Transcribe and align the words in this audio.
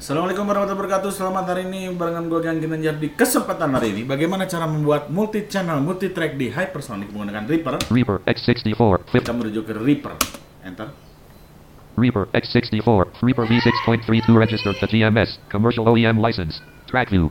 Assalamualaikum 0.00 0.48
warahmatullahi 0.48 0.80
wabarakatuh. 0.80 1.12
Selamat 1.12 1.44
hari 1.52 1.68
ini 1.68 1.92
barengan 1.92 2.24
gue 2.24 2.40
Gang 2.40 2.56
Ginanjar 2.56 2.96
di 2.96 3.12
kesempatan 3.12 3.68
hari 3.76 3.92
ini. 3.92 4.08
Bagaimana 4.08 4.48
cara 4.48 4.64
membuat 4.64 5.12
multi 5.12 5.44
channel, 5.44 5.76
multi 5.84 6.08
track 6.08 6.40
di 6.40 6.48
Hypersonic 6.48 7.12
menggunakan 7.12 7.44
Reaper? 7.44 7.84
Reaper 7.92 8.24
X64, 8.24 8.80
flip, 9.12 9.20
Kita 9.20 9.36
menuju 9.36 9.60
ke 9.60 9.76
Reaper. 9.76 10.16
Enter. 10.64 10.88
Reaper 12.00 12.32
X64, 12.32 13.20
Reaper 13.20 13.44
V6.32 13.44 14.32
registered 14.40 14.80
to 14.80 14.88
GMS, 14.88 15.36
commercial 15.52 15.84
OEM 15.84 16.16
license, 16.16 16.64
track 16.88 17.12
view, 17.12 17.28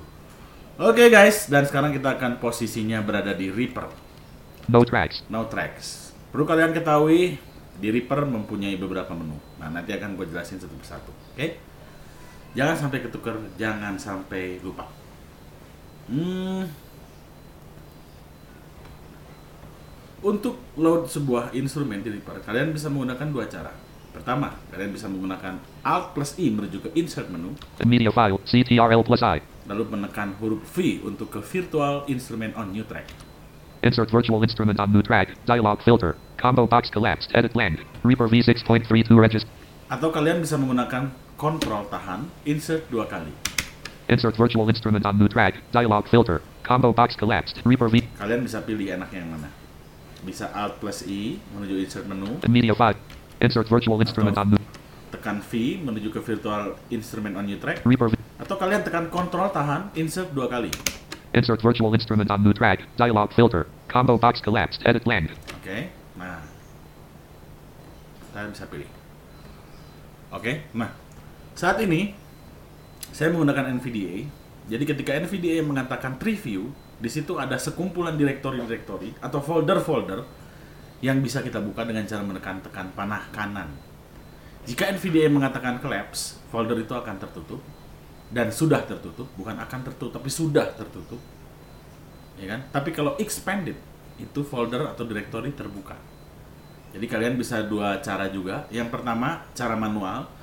Oke 0.77 1.09
guys, 1.09 1.49
dan 1.49 1.65
sekarang 1.65 1.89
kita 1.89 2.21
akan 2.21 2.37
posisinya 2.37 3.01
berada 3.01 3.33
di 3.33 3.49
Reaper. 3.49 3.89
no 4.69 4.85
tracks, 4.85 5.25
No 5.25 5.49
tracks. 5.49 6.13
Perlu 6.29 6.45
kalian 6.45 6.77
ketahui, 6.77 7.41
di 7.81 7.87
Reaper 7.89 8.29
mempunyai 8.29 8.77
beberapa 8.77 9.17
menu. 9.17 9.41
Nah, 9.57 9.73
nanti 9.73 9.89
akan 9.89 10.13
gue 10.13 10.29
jelasin 10.29 10.61
satu 10.61 10.77
persatu. 10.77 11.09
Oke? 11.33 11.68
Jangan 12.57 12.75
sampai 12.77 12.99
ketukar, 13.05 13.35
jangan 13.57 13.93
sampai 14.01 14.57
lupa. 14.65 14.89
Hmm. 16.09 16.65
Untuk 20.19 20.59
load 20.75 21.07
sebuah 21.07 21.55
instrumen 21.55 22.03
di 22.03 22.11
Reaper, 22.11 22.43
kalian 22.43 22.75
bisa 22.75 22.91
menggunakan 22.91 23.27
dua 23.31 23.45
cara. 23.47 23.71
Pertama, 24.09 24.57
kalian 24.73 24.91
bisa 24.91 25.05
menggunakan 25.07 25.61
Alt 25.85 26.17
plus 26.17 26.35
I 26.35 26.49
menuju 26.49 26.81
ke 26.81 26.89
Insert 26.97 27.29
menu, 27.29 27.55
media 27.85 28.11
file, 28.11 28.41
CTRL 28.43 29.05
plus 29.05 29.21
I, 29.21 29.39
lalu 29.69 29.85
menekan 29.95 30.35
huruf 30.41 30.65
V 30.75 31.05
untuk 31.05 31.29
ke 31.31 31.39
Virtual 31.39 32.03
Instrument 32.09 32.57
on 32.57 32.73
New 32.73 32.83
Track. 32.83 33.29
insert 33.83 34.11
virtual 34.11 34.43
instrument 34.43 34.79
on 34.79 34.91
new 34.91 35.01
track, 35.01 35.31
dialog 35.45 35.79
filter, 35.83 36.15
combo 36.35 36.67
box 36.67 36.89
collapsed, 36.91 37.31
edit 37.31 37.55
lang, 37.55 37.79
Reaper 38.03 38.27
V6.32 38.27 39.15
register, 39.15 39.47
Atau 39.89 40.11
kalian 40.11 40.43
bisa 40.43 40.59
menggunakan 40.59 41.09
Control 41.39 41.87
tahan, 41.87 42.27
Insert 42.43 42.83
dua 42.91 43.07
kali. 43.07 43.31
insert 44.11 44.35
virtual 44.35 44.67
instrument 44.67 45.07
on 45.07 45.15
new 45.15 45.31
track, 45.31 45.55
dialog 45.71 46.03
filter, 46.11 46.43
combo 46.67 46.91
box 46.91 47.15
collapsed, 47.15 47.63
Reaper 47.63 47.87
V, 47.87 48.03
Kalian 48.19 48.43
bisa 48.43 48.59
pilih 48.59 48.91
enaknya 48.91 49.23
yang 49.23 49.31
mana. 49.39 49.47
Bisa 50.27 50.51
Alt 50.51 50.83
plus 50.83 51.07
I 51.07 51.39
menuju 51.55 51.79
insert 51.79 52.03
menu, 52.11 52.43
media 52.51 52.75
file, 52.75 52.99
insert 53.39 53.71
virtual 53.71 53.95
instrument 54.03 54.35
on 54.35 54.51
new, 54.51 54.61
tekan 55.15 55.39
V 55.39 55.79
menuju 55.79 56.11
ke 56.11 56.19
virtual 56.19 56.75
instrument 56.91 57.39
on 57.39 57.47
new 57.47 57.55
track, 57.55 57.87
Reaper 57.87 58.11
V, 58.11 58.19
atau 58.35 58.59
kalian 58.59 58.83
tekan 58.83 59.07
Control 59.07 59.47
tahan, 59.47 59.95
insert 59.95 60.35
dua 60.35 60.51
kali. 60.51 60.75
insert 61.31 61.63
virtual 61.63 61.95
instrument 61.95 62.27
on 62.27 62.43
new 62.43 62.51
track, 62.51 62.83
dialog 62.99 63.31
filter, 63.31 63.63
combo 63.87 64.19
box 64.19 64.43
collapsed, 64.43 64.83
edit 64.83 65.07
lang, 65.07 65.31
Oke, 65.55 65.87
nah 66.19 66.43
kalian 68.35 68.51
bisa 68.51 68.67
pilih. 68.67 68.89
Oke, 70.35 70.67
nah 70.75 70.91
saat 71.59 71.75
ini 71.83 72.15
saya 73.11 73.35
menggunakan 73.35 73.75
NVDA. 73.75 74.23
Jadi 74.71 74.83
ketika 74.87 75.11
NVDA 75.19 75.59
mengatakan 75.59 76.15
preview, 76.15 76.71
di 77.03 77.11
situ 77.11 77.35
ada 77.35 77.59
sekumpulan 77.59 78.15
direktori-direktori 78.15 79.19
atau 79.19 79.43
folder-folder 79.43 80.23
yang 81.03 81.19
bisa 81.19 81.43
kita 81.43 81.59
buka 81.59 81.83
dengan 81.83 82.07
cara 82.07 82.23
menekan 82.23 82.63
tekan 82.63 82.87
panah 82.95 83.27
kanan. 83.35 83.75
Jika 84.63 84.87
NVDA 84.87 85.27
mengatakan 85.27 85.83
collapse, 85.83 86.39
folder 86.47 86.79
itu 86.79 86.95
akan 86.95 87.19
tertutup 87.19 87.59
dan 88.31 88.55
sudah 88.55 88.79
tertutup, 88.87 89.27
bukan 89.35 89.59
akan 89.59 89.79
tertutup 89.83 90.15
tapi 90.15 90.31
sudah 90.31 90.71
tertutup. 90.79 91.19
Ya 92.39 92.55
kan? 92.55 92.71
Tapi 92.71 92.95
kalau 92.95 93.19
expanded 93.19 93.75
itu 94.15 94.39
folder 94.47 94.95
atau 94.95 95.03
directory 95.03 95.51
terbuka. 95.51 95.99
Jadi 96.95 97.03
kalian 97.03 97.35
bisa 97.35 97.67
dua 97.67 97.99
cara 97.99 98.31
juga. 98.31 98.63
Yang 98.71 98.95
pertama, 98.95 99.43
cara 99.51 99.75
manual. 99.75 100.38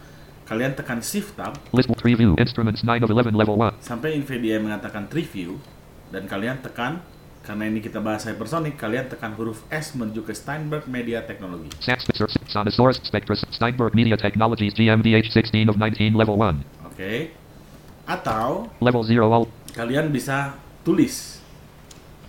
Kalian 0.47 0.78
tekan 0.78 1.02
Shift 1.02 1.34
Tab 1.34 1.58
list 1.75 1.91
preview, 1.98 2.39
instruments 2.39 2.86
9 2.86 3.02
of 3.02 3.11
11 3.11 3.34
level 3.34 3.58
1, 3.58 3.83
sampai 3.83 4.14
NVIDIA 4.22 4.62
mengatakan 4.62 5.11
preview 5.11 5.58
dan 6.14 6.30
kalian 6.30 6.62
tekan 6.62 7.03
karena 7.42 7.66
ini 7.66 7.83
kita 7.83 7.98
bahas 7.98 8.27
hypersonic, 8.27 8.78
kalian 8.78 9.11
tekan 9.11 9.34
huruf 9.34 9.66
S 9.70 9.94
menuju 9.98 10.22
ke 10.22 10.34
Steinberg 10.34 10.87
Media 10.91 11.22
Technology. 11.22 11.71
Sonosaurus, 12.50 12.98
Spectrus, 13.03 13.43
Steinberg 13.54 13.94
Media 13.94 14.15
Technologies 14.15 14.75
GmbH 14.75 15.34
16 15.34 15.66
of 15.71 15.78
19 15.78 16.15
level 16.15 16.38
1, 16.38 16.62
Oke. 16.94 17.34
Atau 18.06 18.71
level 18.78 19.03
0 19.03 19.26
all, 19.26 19.47
kalian 19.75 20.15
bisa 20.15 20.54
tulis. 20.87 21.42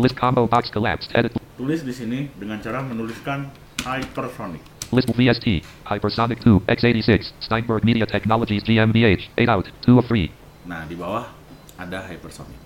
list 0.01 0.17
combo 0.17 0.45
box 0.49 0.69
collapsed, 0.73 1.13
edit, 1.13 1.33
Tulis 1.57 1.81
di 1.81 1.93
sini 1.93 2.29
dengan 2.37 2.61
cara 2.61 2.85
menuliskan 2.85 3.49
hypersonic. 3.81 4.76
List 4.91 5.11
VST, 5.11 5.63
Hypersonic 5.85 6.39
2, 6.43 6.67
x86, 6.67 7.31
Steinberg 7.43 7.83
Media 7.83 8.05
Technologies 8.05 8.63
GmbH, 8.63 9.29
8 9.35 9.49
out, 9.49 9.65
2 9.83 9.99
of 9.99 10.07
3, 10.07 10.31
Nah, 10.67 10.83
di 10.83 10.99
bawah 10.99 11.31
ada 11.79 12.03
hypersonic. 12.03 12.59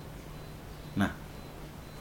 Nah, 0.98 1.14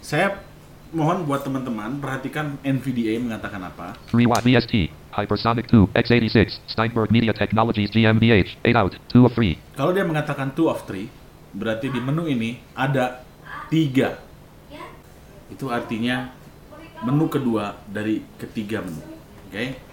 saya 0.01 0.41
mohon 0.89 1.23
buat 1.29 1.45
teman-teman 1.45 2.01
perhatikan 2.01 2.57
NVDA 2.65 3.21
mengatakan 3.21 3.61
apa. 3.61 3.93
3 4.09 4.25
watt 4.25 4.41
VST, 4.41 4.89
Hypersonic 5.13 5.69
2, 5.69 5.93
x86, 5.93 6.57
Steinberg 6.65 7.13
Media 7.13 7.31
Technologies 7.37 7.93
GmbH, 7.93 8.57
8 8.65 8.81
out, 8.81 8.93
2 9.13 9.29
of 9.29 9.33
3, 9.37 9.77
Kalau 9.77 9.91
dia 9.93 10.03
mengatakan 10.03 10.49
two 10.57 10.65
of 10.67 10.81
three, 10.89 11.05
berarti 11.53 11.93
di 11.93 12.01
menu 12.01 12.25
ini 12.25 12.57
ada 12.73 13.21
tiga. 13.69 14.17
Itu 15.53 15.69
artinya 15.69 16.33
menu 17.05 17.29
kedua 17.29 17.77
dari 17.85 18.25
ketiga 18.41 18.81
menu. 18.81 19.03
Oke. 19.51 19.90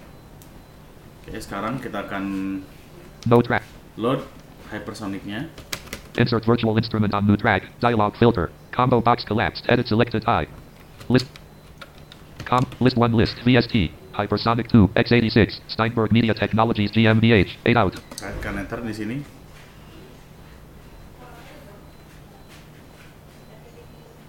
Oke, 1.28 1.44
sekarang 1.44 1.76
kita 1.76 2.08
akan 2.08 2.24
no 3.28 3.44
track, 3.44 3.60
load 4.00 4.24
hypersonicnya. 4.72 5.52
insert 6.16 6.40
virtual 6.48 6.72
instrument 6.80 7.12
on 7.12 7.28
new 7.28 7.36
track, 7.36 7.68
dialog 7.84 8.16
filter, 8.16 8.48
combo 8.72 9.04
box 9.04 9.28
collapsed, 9.28 9.68
edit 9.68 9.84
selected 9.84 10.24
I, 10.24 10.48
list, 11.12 11.28
com, 12.48 12.64
list 12.80 12.96
1 12.96 13.12
list, 13.12 13.36
VST, 13.44 13.92
Hypersonic 14.16 14.72
2, 14.72 14.96
x86, 14.96 15.60
Steinberg 15.68 16.16
Media 16.16 16.32
Technologies 16.32 16.96
GmbH, 16.96 17.60
8 17.60 17.76
out, 17.76 18.00
Tekan 18.16 18.64
enter 18.64 18.80
di 18.80 18.96
sini. 18.96 19.37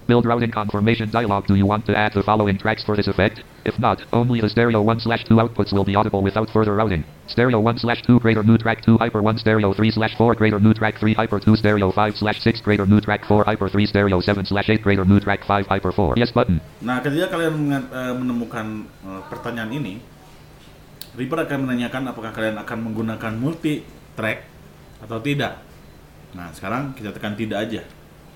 Build 0.10 0.26
routing 0.26 0.50
confirmation 0.50 1.12
dialog. 1.12 1.46
Do 1.46 1.54
you 1.54 1.68
want 1.68 1.86
to 1.86 1.96
add 1.96 2.14
the 2.18 2.24
following 2.24 2.58
tracks 2.58 2.84
for 2.84 2.96
this 2.96 3.06
effect? 3.06 3.44
If 3.64 3.78
not, 3.78 4.02
only 4.12 4.42
the 4.42 4.50
stereo 4.50 4.82
1 4.82 5.02
slash 5.02 5.24
2 5.26 5.36
outputs 5.36 5.72
will 5.72 5.86
be 5.86 5.94
audible 5.94 6.24
without 6.24 6.50
further 6.50 6.74
routing. 6.74 7.06
Stereo 7.28 7.60
1 7.60 7.78
slash 7.78 8.02
2 8.02 8.20
greater 8.20 8.42
new 8.42 8.58
track 8.58 8.82
2 8.82 8.98
hyper 8.98 9.22
1 9.22 9.38
stereo 9.38 9.72
3 9.72 9.92
slash 9.92 10.18
4 10.18 10.34
greater 10.34 10.60
new 10.60 10.74
track 10.74 10.98
3 10.98 11.14
hyper 11.14 11.40
2 11.40 11.56
stereo 11.58 11.92
5 11.92 12.18
slash 12.18 12.42
6 12.42 12.62
greater 12.62 12.88
new 12.88 13.00
track 13.00 13.24
4 13.24 13.44
hyper 13.46 13.70
3 13.70 13.86
stereo 13.86 14.20
7 14.20 14.46
slash 14.48 14.68
8 14.68 14.82
greater 14.82 15.06
new 15.06 15.20
track 15.20 15.46
5 15.46 15.68
hyper 15.68 15.92
4. 15.92 16.18
Yes 16.18 16.34
button. 16.34 16.58
Nah, 16.82 17.06
ketika 17.06 17.30
kalian 17.30 17.70
eh, 17.70 18.14
menemukan 18.18 18.90
eh, 19.06 19.22
pertanyaan 19.30 19.70
ini, 19.70 20.02
Reaper 21.14 21.46
akan 21.46 21.70
menanyakan 21.70 22.10
apakah 22.10 22.34
kalian 22.34 22.58
akan 22.58 22.78
menggunakan 22.82 23.34
multi 23.38 23.86
track 24.18 24.42
atau 25.06 25.22
tidak. 25.22 25.62
Nah, 26.34 26.50
sekarang 26.50 26.98
kita 26.98 27.14
tekan 27.14 27.38
tidak 27.38 27.62
aja. 27.62 27.86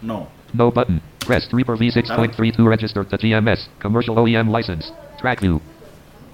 No. 0.06 0.30
No 0.54 0.70
button. 0.70 1.02
Pressed 1.20 1.52
Reaper 1.52 1.78
V6.32 1.78 2.66
registered 2.68 3.10
to 3.10 3.18
GMS. 3.18 3.68
Commercial 3.80 4.16
OEM 4.16 4.50
license. 4.50 4.92
Track 5.18 5.40
view. 5.40 5.62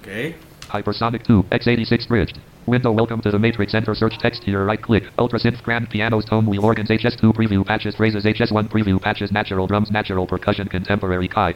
Okay. 0.02 0.36
Hypersonic 0.68 1.24
2, 1.26 1.44
x86 1.50 2.06
bridged. 2.06 2.38
Window 2.66 2.92
welcome 2.92 3.20
to 3.22 3.30
the 3.30 3.38
matrix. 3.38 3.74
Enter 3.74 3.94
search 3.94 4.18
text 4.18 4.44
here. 4.44 4.64
Right 4.64 4.80
click. 4.80 5.04
Ultrasynth 5.18 5.62
grand 5.62 5.88
pianos 5.88 6.24
tone 6.26 6.46
wheel 6.46 6.64
organs 6.64 6.90
HS2 6.90 7.32
preview 7.32 7.64
patches 7.64 7.96
phrases 7.96 8.24
HS1 8.24 8.68
preview 8.68 9.00
patches 9.00 9.32
natural 9.32 9.66
drums 9.66 9.90
natural 9.90 10.26
percussion 10.26 10.68
contemporary 10.68 11.26
Kai. 11.26 11.54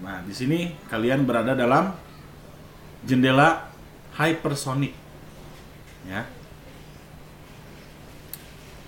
Nah, 0.00 0.22
di 0.24 0.32
sini 0.32 0.72
kalian 0.88 1.26
berada 1.26 1.52
dalam 1.52 1.92
jendela 3.04 3.68
hypersonic. 4.16 4.94
Ya. 6.08 6.24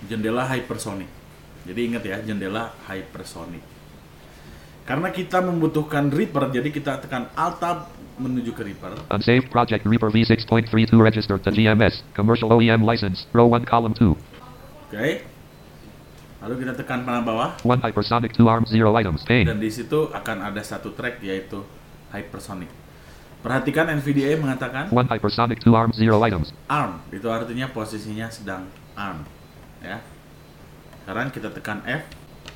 Jendela 0.09 0.47
hypersonic. 0.47 1.22
Jadi 1.63 1.79
ingat 1.79 2.03
ya, 2.03 2.17
jendela 2.19 2.75
hypersonic. 2.91 3.63
Karena 4.83 5.15
kita 5.15 5.39
membutuhkan 5.39 6.11
Reaper, 6.11 6.51
jadi 6.51 6.67
kita 6.67 6.99
tekan 6.99 7.31
Alt 7.39 7.63
Tab 7.63 7.77
menuju 8.19 8.51
ke 8.51 8.67
Reaper. 8.67 8.99
Unsaved 9.15 9.47
project 9.47 9.87
Reaper 9.87 10.11
V6.32 10.11 10.91
registered 10.99 11.39
to 11.39 11.49
GMS. 11.55 12.03
Commercial 12.11 12.51
OEM 12.51 12.83
license. 12.83 13.23
Row 13.31 13.47
1 13.47 13.63
column 13.63 13.95
2. 13.95 14.11
Oke. 14.91 15.23
Lalu 16.43 16.67
kita 16.67 16.75
tekan 16.75 17.07
panah 17.07 17.23
bawah 17.23 17.49
1 17.63 17.79
Hypersonic 17.79 18.35
2 18.35 18.43
arms 18.43 18.69
0 18.75 18.91
items. 18.99 19.23
Pane. 19.23 19.47
dan 19.47 19.63
di 19.63 19.71
situ 19.71 20.11
akan 20.11 20.51
ada 20.51 20.59
satu 20.59 20.91
track 20.91 21.23
yaitu 21.23 21.63
hypersonic. 22.11 22.67
Perhatikan 23.39 23.87
NVDA 23.87 24.35
mengatakan 24.35 24.91
1 24.91 25.07
Hypersonic 25.07 25.63
2 25.63 25.71
arms 25.71 25.95
0 25.95 26.19
items. 26.19 26.51
arm, 26.67 26.99
itu 27.15 27.23
artinya 27.31 27.71
posisinya 27.71 28.27
sedang 28.27 28.67
arm, 28.99 29.23
ya. 29.79 30.03
Sekarang 31.03 31.27
kita 31.35 31.51
tekan 31.51 31.83
F, 31.83 32.07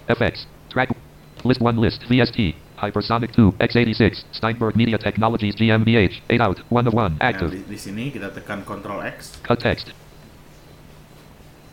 FX. 0.07 0.47
Track. 0.71 0.95
List 1.43 1.59
1 1.59 1.75
list. 1.77 1.99
VST. 2.07 2.55
Hypersonic 2.79 3.35
2. 3.35 3.59
x86. 3.59 4.23
Steinberg 4.31 4.79
Media 4.79 4.95
Technologies 4.95 5.53
GmbH. 5.59 6.23
8 6.31 6.39
out. 6.39 6.57
1 6.71 6.87
of 6.87 6.93
1. 6.95 7.19
Nah, 7.19 7.27
Active. 7.27 7.51
di, 7.51 7.61
di 7.67 7.79
sini 7.79 8.07
kita 8.09 8.31
tekan 8.31 8.63
Ctrl 8.63 9.03
X. 9.03 9.43
Cut 9.43 9.59
text. 9.59 9.91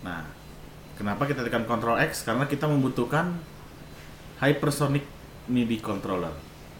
Nah, 0.03 0.27
Kenapa 0.95 1.27
kita 1.27 1.43
tekan 1.43 1.67
Ctrl 1.67 1.99
X? 2.07 2.23
Karena 2.23 2.47
kita 2.47 2.71
membutuhkan 2.71 3.35
hypersonic 4.39 5.03
MIDI 5.51 5.83
controller. 5.83 6.31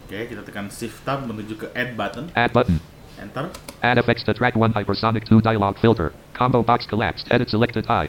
Oke, 0.07 0.31
kita 0.31 0.39
tekan 0.45 0.71
Shift 0.71 1.03
Tab 1.03 1.27
menuju 1.27 1.59
ke 1.59 1.67
Add 1.75 1.99
button. 1.99 2.31
Add 2.31 2.55
button. 2.55 2.79
Enter. 3.19 3.51
Add 3.83 3.99
effects 3.99 4.23
to 4.27 4.31
track 4.31 4.55
1 4.55 4.71
hypersonic 4.71 5.27
2 5.27 5.43
dialog 5.43 5.75
filter. 5.79 6.15
Combo 6.31 6.63
box 6.63 6.87
collapsed. 6.87 7.27
Edit 7.31 7.51
selected 7.51 7.87
high. 7.87 8.07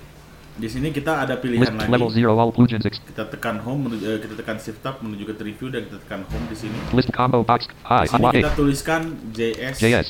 Di 0.57 0.73
sini 0.73 0.89
kita 0.89 1.21
ada 1.21 1.37
List 1.37 1.45
pilihan 1.45 1.77
level 1.77 2.09
lagi. 2.09 2.25
0 2.25 2.33
all 2.33 2.49
plugins. 2.49 2.81
Kita 2.89 3.29
tekan 3.29 3.61
Home, 3.61 3.93
menuju, 3.93 4.05
eh, 4.09 4.19
kita 4.25 4.35
tekan 4.41 4.57
Shift 4.57 4.81
Tab 4.81 5.05
menuju 5.05 5.29
ke 5.29 5.37
Review 5.37 5.69
dan 5.69 5.85
kita 5.85 6.01
tekan 6.01 6.25
Home 6.33 6.47
di 6.49 6.57
sini. 6.57 6.77
list 6.97 7.13
combo 7.13 7.45
box. 7.45 7.69
Di 7.69 8.09
sini 8.09 8.25
kita 8.41 8.53
tuliskan 8.57 9.01
JS, 9.37 9.77
JS. 9.77 10.09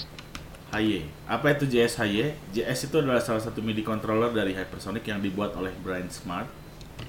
HY. 0.70 1.02
Apa 1.26 1.58
itu 1.58 1.66
JS 1.66 1.98
HY? 1.98 2.38
JS 2.54 2.90
itu 2.90 2.96
adalah 3.02 3.19
salah 3.19 3.43
satu 3.43 3.58
MIDI 3.58 3.82
controller 3.82 4.31
dari 4.31 4.54
Hypersonic 4.54 5.02
yang 5.06 5.19
dibuat 5.19 5.54
oleh 5.58 5.75
Brian 5.82 6.06
Smart. 6.14 6.46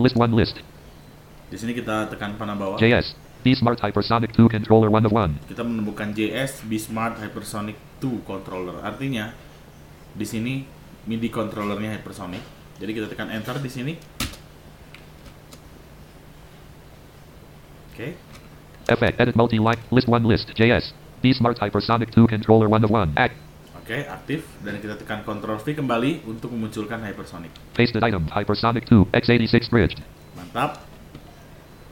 List 0.01 0.17
1 0.17 0.33
list. 0.33 0.57
Di 1.53 1.57
sini 1.61 1.77
kita 1.77 2.09
tekan 2.09 2.33
panah 2.41 2.57
bawah. 2.57 2.77
JS. 2.81 3.13
B 3.45 3.53
Smart 3.53 3.77
Hypersonic 3.77 4.33
2 4.33 4.49
controller 4.49 4.89
1 4.89 5.05
of 5.05 5.13
1. 5.13 5.45
Kita 5.45 5.61
menemukan 5.61 6.09
JS 6.09 6.65
B 6.65 6.81
Smart 6.81 7.21
Hypersonic 7.21 7.77
2 8.01 8.25
controller. 8.25 8.81
Artinya 8.81 9.29
di 10.17 10.25
sini 10.25 10.65
MIDI 11.05 11.29
controllernya 11.29 12.01
Hypersonic. 12.01 12.56
Jadi 12.77 12.91
kita 12.93 13.07
tekan 13.09 13.29
enter 13.33 13.57
di 13.57 13.69
sini. 13.73 13.93
Oke. 17.93 18.13
Effect. 18.87 19.15
Edit 19.17 19.35
multi-line. 19.35 19.81
List 19.89 20.05
1 20.05 20.21
list. 20.29 20.53
JS. 20.53 20.93
B 21.25 21.33
Smart 21.33 21.57
Hypersonic 21.57 22.13
2 22.13 22.29
controller 22.29 22.69
1 22.69 22.85
of 22.85 22.93
1. 22.93 23.17
Act. 23.17 23.33
Oke, 23.81 24.03
aktif 24.05 24.43
dan 24.61 24.77
kita 24.83 24.99
tekan 24.99 25.23
Ctrl 25.23 25.63
V 25.63 25.67
kembali 25.73 26.27
untuk 26.29 26.53
memunculkan 26.53 27.01
Hypersonic. 27.01 27.49
Pasted 27.73 28.03
item. 28.05 28.29
Hypersonic 28.29 28.85
2. 28.85 29.09
X86 29.15 29.73
bridged. 29.73 29.97
Mantap. 30.37 30.85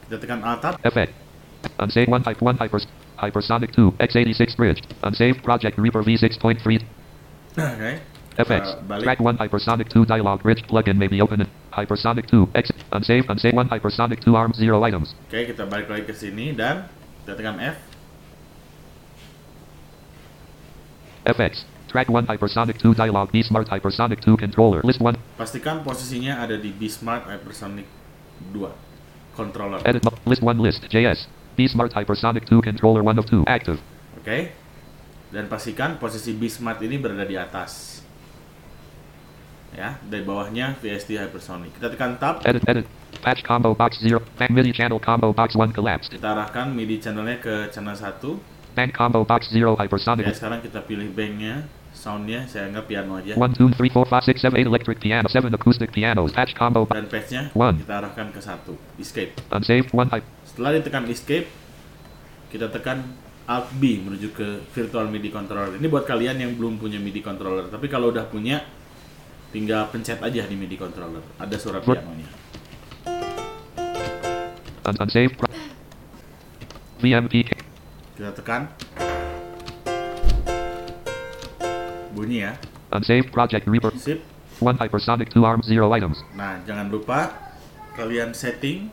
Kita 0.06 0.22
tekan 0.22 0.46
Alt 0.46 0.62
Tab. 0.62 0.74
Effect. 0.86 1.16
Unsaved 1.82 2.14
1 2.14 2.22
type 2.22 2.40
1 2.46 2.62
hypers. 2.62 2.86
Hypersonic 3.18 3.74
2. 3.74 3.98
X86 3.98 4.54
bridged. 4.54 4.86
Unsaved 5.02 5.42
project 5.42 5.82
Reaper 5.82 6.06
V6.3. 6.06 6.62
Oke. 7.58 8.15
FX. 8.36 8.76
Uh, 8.76 8.84
balik. 8.84 9.04
Track 9.04 9.20
1 9.24 9.40
Hypersonic 9.40 9.88
2 9.88 10.04
dialog 10.06 10.44
bridge 10.44 10.64
plugin 10.68 11.00
may 11.00 11.08
be 11.08 11.24
opened. 11.24 11.48
Hypersonic 11.72 12.28
2. 12.28 12.52
X. 12.56 12.72
Unsaved. 12.92 13.28
Unsaved 13.32 13.56
1 13.56 13.72
Hypersonic 13.72 14.20
2 14.20 14.36
arm 14.36 14.52
0 14.52 14.84
items. 14.84 15.16
Oke, 15.28 15.48
kita 15.48 15.64
balik 15.68 15.88
lagi 15.88 16.04
ke 16.04 16.14
sini 16.16 16.52
dan 16.52 16.88
kita 17.24 17.40
tekan 17.40 17.58
F. 17.64 17.80
FX. 21.26 21.64
Track 21.88 22.12
1 22.12 22.28
Hypersonic 22.28 22.76
2 22.84 22.92
dialog 22.92 23.32
B 23.32 23.40
Smart 23.40 23.72
Hypersonic 23.72 24.20
2 24.20 24.36
controller. 24.36 24.84
List 24.84 25.00
1. 25.00 25.16
Pastikan 25.40 25.80
posisinya 25.80 26.44
ada 26.44 26.60
di 26.60 26.76
B 26.76 26.92
Smart 26.92 27.24
Hypersonic 27.24 27.88
2 28.52 28.68
controller. 29.32 29.80
Edit. 29.88 30.04
List 30.28 30.44
1 30.44 30.60
list. 30.60 30.84
JS. 30.92 31.32
B 31.56 31.72
Smart 31.72 31.96
Hypersonic 31.96 32.44
2 32.44 32.60
controller 32.60 33.00
1 33.00 33.16
of 33.16 33.26
2. 33.32 33.48
Active. 33.48 33.80
Oke. 34.20 34.52
Dan 35.32 35.48
pastikan 35.48 35.96
posisi 35.96 36.36
B 36.36 36.52
Smart 36.52 36.84
ini 36.84 37.00
berada 37.00 37.24
di 37.24 37.40
atas. 37.40 38.05
Ya, 39.76 40.00
dari 40.08 40.24
bawahnya 40.24 40.80
VST 40.80 41.20
Hypersonic. 41.20 41.76
Kita 41.76 41.92
tekan 41.92 42.16
tab, 42.16 42.40
Edit. 42.48 42.64
Edit. 42.64 42.88
Patch 43.20 43.44
combo 43.44 43.76
box 43.76 44.00
0. 44.00 44.24
Back 44.40 44.48
MIDI 44.48 44.72
channel 44.72 45.00
combo 45.00 45.36
box 45.36 45.52
1 45.52 45.76
collapsed. 45.76 46.16
kita 46.16 46.32
arahkan 46.32 46.72
MIDI 46.72 47.04
channelnya 47.04 47.36
ke 47.38 47.68
channel 47.76 47.92
1. 47.92 48.40
Bank 48.72 48.92
combo 48.96 49.28
box 49.28 49.52
0 49.52 49.76
Oke, 49.76 49.84
Hypersonic. 49.84 50.32
sekarang 50.32 50.64
kita 50.64 50.80
pilih 50.80 51.12
banknya, 51.12 51.68
soundnya 51.92 52.48
saya 52.48 52.72
anggap 52.72 52.88
piano 52.88 53.20
aja. 53.20 53.36
1, 53.36 53.56
2, 53.56 53.76
3, 53.76 53.92
4, 53.92 54.08
5, 54.08 54.32
6, 54.32 54.40
7, 54.40 54.48
8 54.48 54.64
electric 54.64 54.98
piano. 55.00 55.28
7 55.28 55.52
acoustic 55.52 55.90
pianos. 55.92 56.32
Patch 56.32 56.56
combo. 56.56 56.88
bo- 56.88 56.96
Dan 56.96 57.12
patchnya 57.12 57.52
One. 57.52 57.76
kita 57.76 57.94
arahkan 58.00 58.32
ke 58.32 58.40
satu. 58.40 58.80
Escape. 58.96 59.36
Unsaved 59.52 59.92
1 59.92 60.08
hype. 60.08 60.28
Setelah 60.48 60.72
ditekan 60.76 61.04
escape, 61.08 61.48
kita 62.48 62.72
tekan 62.72 63.04
Alt 63.46 63.70
B 63.78 64.02
menuju 64.02 64.34
ke 64.34 64.48
virtual 64.74 65.06
MIDI 65.06 65.30
controller. 65.30 65.76
Ini 65.76 65.86
buat 65.86 66.02
kalian 66.02 66.40
yang 66.40 66.52
belum 66.56 66.80
punya 66.80 66.98
MIDI 66.98 67.22
controller. 67.22 67.70
Tapi 67.70 67.86
kalau 67.86 68.10
udah 68.10 68.26
punya, 68.26 68.66
tinggal 69.56 69.88
pencet 69.88 70.20
aja 70.20 70.44
di 70.44 70.56
MIDI 70.60 70.76
controller. 70.76 71.24
Ada 71.40 71.56
suara 71.56 71.80
pianonya. 71.80 72.28
Unsaved. 74.84 75.40
VMP. 77.00 77.48
Kita 78.20 78.36
tekan. 78.36 78.68
Bunyi 82.12 82.44
ya. 82.44 82.60
Unsaved 82.92 83.32
project 83.32 83.64
Reaper. 83.72 83.96
Sip. 83.96 84.20
1 84.60 84.76
Hypersonic 84.80 85.32
2 85.32 85.40
arm 85.44 85.60
0 85.64 85.88
items. 85.96 86.20
Nah, 86.36 86.60
jangan 86.68 86.92
lupa 86.92 87.32
kalian 87.96 88.36
setting 88.36 88.92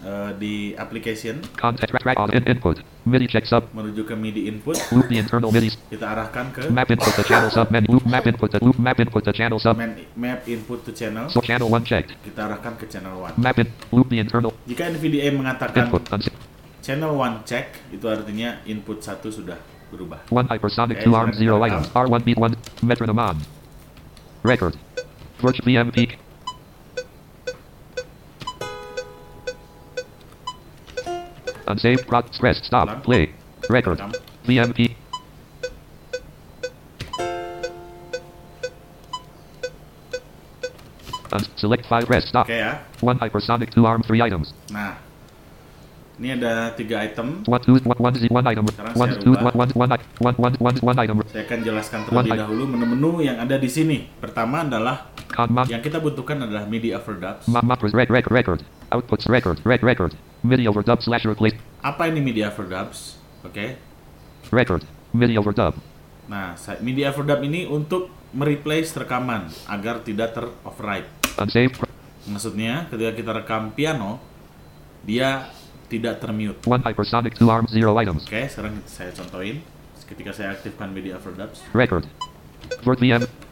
eh, 0.00 0.30
di 0.36 0.54
application 0.74 1.40
Contact 1.54 1.90
track, 1.90 2.02
track 2.02 2.16
on 2.18 2.28
in, 2.30 2.44
input. 2.46 2.78
MIDI 3.04 3.26
check 3.26 3.44
sub. 3.44 3.66
menuju 3.72 4.04
ke 4.04 4.14
MIDI 4.14 4.46
input. 4.46 4.76
Loop 4.92 5.08
the 5.08 5.16
internal 5.16 5.48
MIDI. 5.50 5.72
Kita 5.88 6.06
arahkan 6.06 6.52
ke 6.52 6.68
Map 6.68 6.88
input 6.88 7.12
the 7.14 7.24
channel 7.24 7.48
sub 7.48 7.72
menu. 7.72 7.88
Loop 7.88 8.04
map 8.04 8.26
input 8.26 8.48
the 8.52 8.60
loop 8.60 8.76
map 8.76 8.98
input 8.98 9.22
the 9.24 9.32
channel 9.32 9.58
sub. 9.58 9.74
man- 9.74 9.96
map 10.14 10.44
input 10.46 10.84
to 10.84 10.92
channel. 10.92 11.26
So 11.28 11.40
channel 11.40 11.66
1 11.66 11.82
checked. 11.82 12.12
Kita 12.20 12.46
arahkan 12.46 12.76
ke 12.76 12.84
channel 12.86 13.16
1. 13.18 13.40
Map 13.40 13.56
in. 13.58 13.68
Loop 13.90 14.12
the 14.12 14.20
internal 14.20 14.52
Jika 14.64 14.92
NVDA 14.92 15.32
mengatakan 15.32 15.88
input. 15.88 16.04
Channel 16.84 17.12
1 17.12 17.44
check, 17.44 17.68
itu 17.92 18.04
artinya 18.08 18.60
input 18.64 19.00
1 19.00 19.28
sudah 19.28 19.58
berubah. 19.88 20.24
1 20.28 20.48
Hypersonic 20.48 21.00
Okay, 21.00 21.08
2 21.08 21.16
arm 21.16 21.32
so 21.32 21.40
0 21.40 21.56
that's- 21.58 21.68
items. 21.68 21.86
R1 21.92 22.20
beat 22.24 22.38
1. 22.38 22.56
Metronome 22.84 23.20
on. 23.20 23.36
Record. 24.44 24.76
Virtual 25.40 25.64
VMP. 25.64 26.27
Unsaved 31.68 32.06
prod. 32.08 32.24
Press. 32.40 32.58
Stop. 32.64 33.02
Play. 33.04 33.30
Record. 33.68 34.00
VMP. 34.46 34.96
Un- 41.28 41.44
select 41.60 41.84
file. 41.86 42.06
Press. 42.08 42.24
Stop. 42.28 42.48
Oke 42.48 42.56
ya. 42.56 42.80
1 43.04 43.20
Hypersonic 43.20 43.68
2 43.76 43.84
arm 43.84 44.00
3 44.00 44.24
items. 44.24 44.48
Nah, 44.72 44.96
ini 46.16 46.32
ada 46.32 46.72
tiga 46.72 47.04
item. 47.04 47.44
1 47.44 47.68
2 47.68 47.84
1 47.84 48.00
1 48.00 48.16
Z 48.16 48.24
1 48.32 48.48
item. 48.48 48.64
Sekarang 48.72 48.94
1 48.96 48.96
saya 48.96 49.20
2 49.20 49.28
rubah. 49.28 49.52
1 49.52 49.76
1 49.76 50.00
1 50.24 50.34
1 50.40 50.56
1 50.56 50.80
1 50.80 51.04
item. 51.04 51.16
Saya 51.28 51.42
akan 51.44 51.58
jelaskan 51.60 51.98
One 52.00 52.06
terlebih 52.08 52.30
dahulu 52.40 52.64
menu-menu 52.64 53.10
yang 53.20 53.36
ada 53.36 53.60
di 53.60 53.68
sini. 53.68 54.08
Pertama 54.16 54.64
adalah 54.64 55.12
yang 55.68 55.84
kita 55.84 56.00
butuhkan 56.00 56.40
adalah 56.48 56.64
MIDI 56.64 56.96
overdubs. 56.96 57.44
Ma- 57.44 57.60
Mapras 57.60 57.92
rec 57.92 58.08
rec 58.08 58.24
record. 58.32 58.64
Outputs 58.88 59.28
record 59.28 59.60
rec 59.68 59.84
record. 59.84 60.16
MIDI 60.42 60.70
overdub 60.70 61.02
slash 61.02 61.26
replace 61.26 61.58
Apa 61.82 62.06
ini 62.06 62.22
MIDI 62.22 62.46
overdubs? 62.46 63.18
Oke. 63.42 63.78
record. 64.50 64.82
MIDI 65.14 65.38
overdub. 65.38 65.74
Nah, 66.28 66.58
MIDI 66.82 67.06
overdub 67.06 67.40
ini 67.42 67.64
untuk 67.64 68.10
mereplace 68.34 68.92
rekaman 68.98 69.48
agar 69.70 70.04
tidak 70.04 70.36
ter-override. 70.36 71.08
Unsaved. 71.38 71.80
Maksudnya, 72.28 72.90
ketika 72.92 73.12
kita 73.16 73.30
rekam 73.32 73.72
piano, 73.72 74.20
dia 75.06 75.48
tidak 75.88 76.20
termute. 76.20 76.60
1 76.66 76.84
hypersonic 76.84 77.32
2 77.40 77.48
arm 77.48 77.64
0 77.70 77.96
items. 78.04 78.22
Oke, 78.28 78.44
sekarang 78.52 78.84
saya 78.84 79.10
contohin. 79.16 79.64
Ketika 80.08 80.32
saya 80.32 80.56
aktifkan 80.56 80.92
MIDI 80.92 81.16
overdubs. 81.16 81.64
Record. 81.72 82.04
Vert 82.84 83.00
VM. 83.00 83.47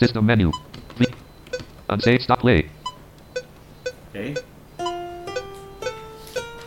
System 0.00 0.24
menu. 0.24 0.48
V. 0.96 1.04
Unsaved. 1.92 2.24
Stop 2.24 2.40
play. 2.40 2.72
Oke. 4.08 4.32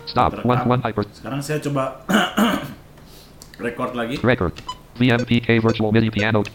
Stop. 0.06 0.38
Terekam. 0.38 0.46
One 0.46 0.62
one 0.78 0.82
hyper. 0.86 1.02
Sekarang 1.10 1.42
saya 1.42 1.58
coba 1.58 2.06
record 3.66 3.98
lagi. 3.98 4.22
Record. 4.22 4.54
VMPK 5.02 5.66
virtual 5.66 5.90
MIDI 5.90 6.14
piano. 6.14 6.46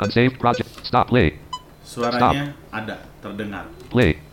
Unsaved 0.00 0.40
project. 0.40 0.72
Stop 0.88 1.12
play. 1.12 1.36
Suaranya 1.84 2.56
ada, 2.72 3.04
terdengar. 3.20 3.68
Play. 3.92 4.27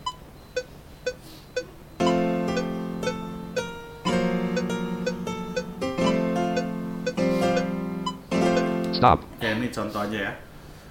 Stop. 9.06 9.22
Oke, 9.38 9.46
ini 9.46 9.70
contoh 9.70 10.02
aja 10.02 10.18
ya. 10.18 10.32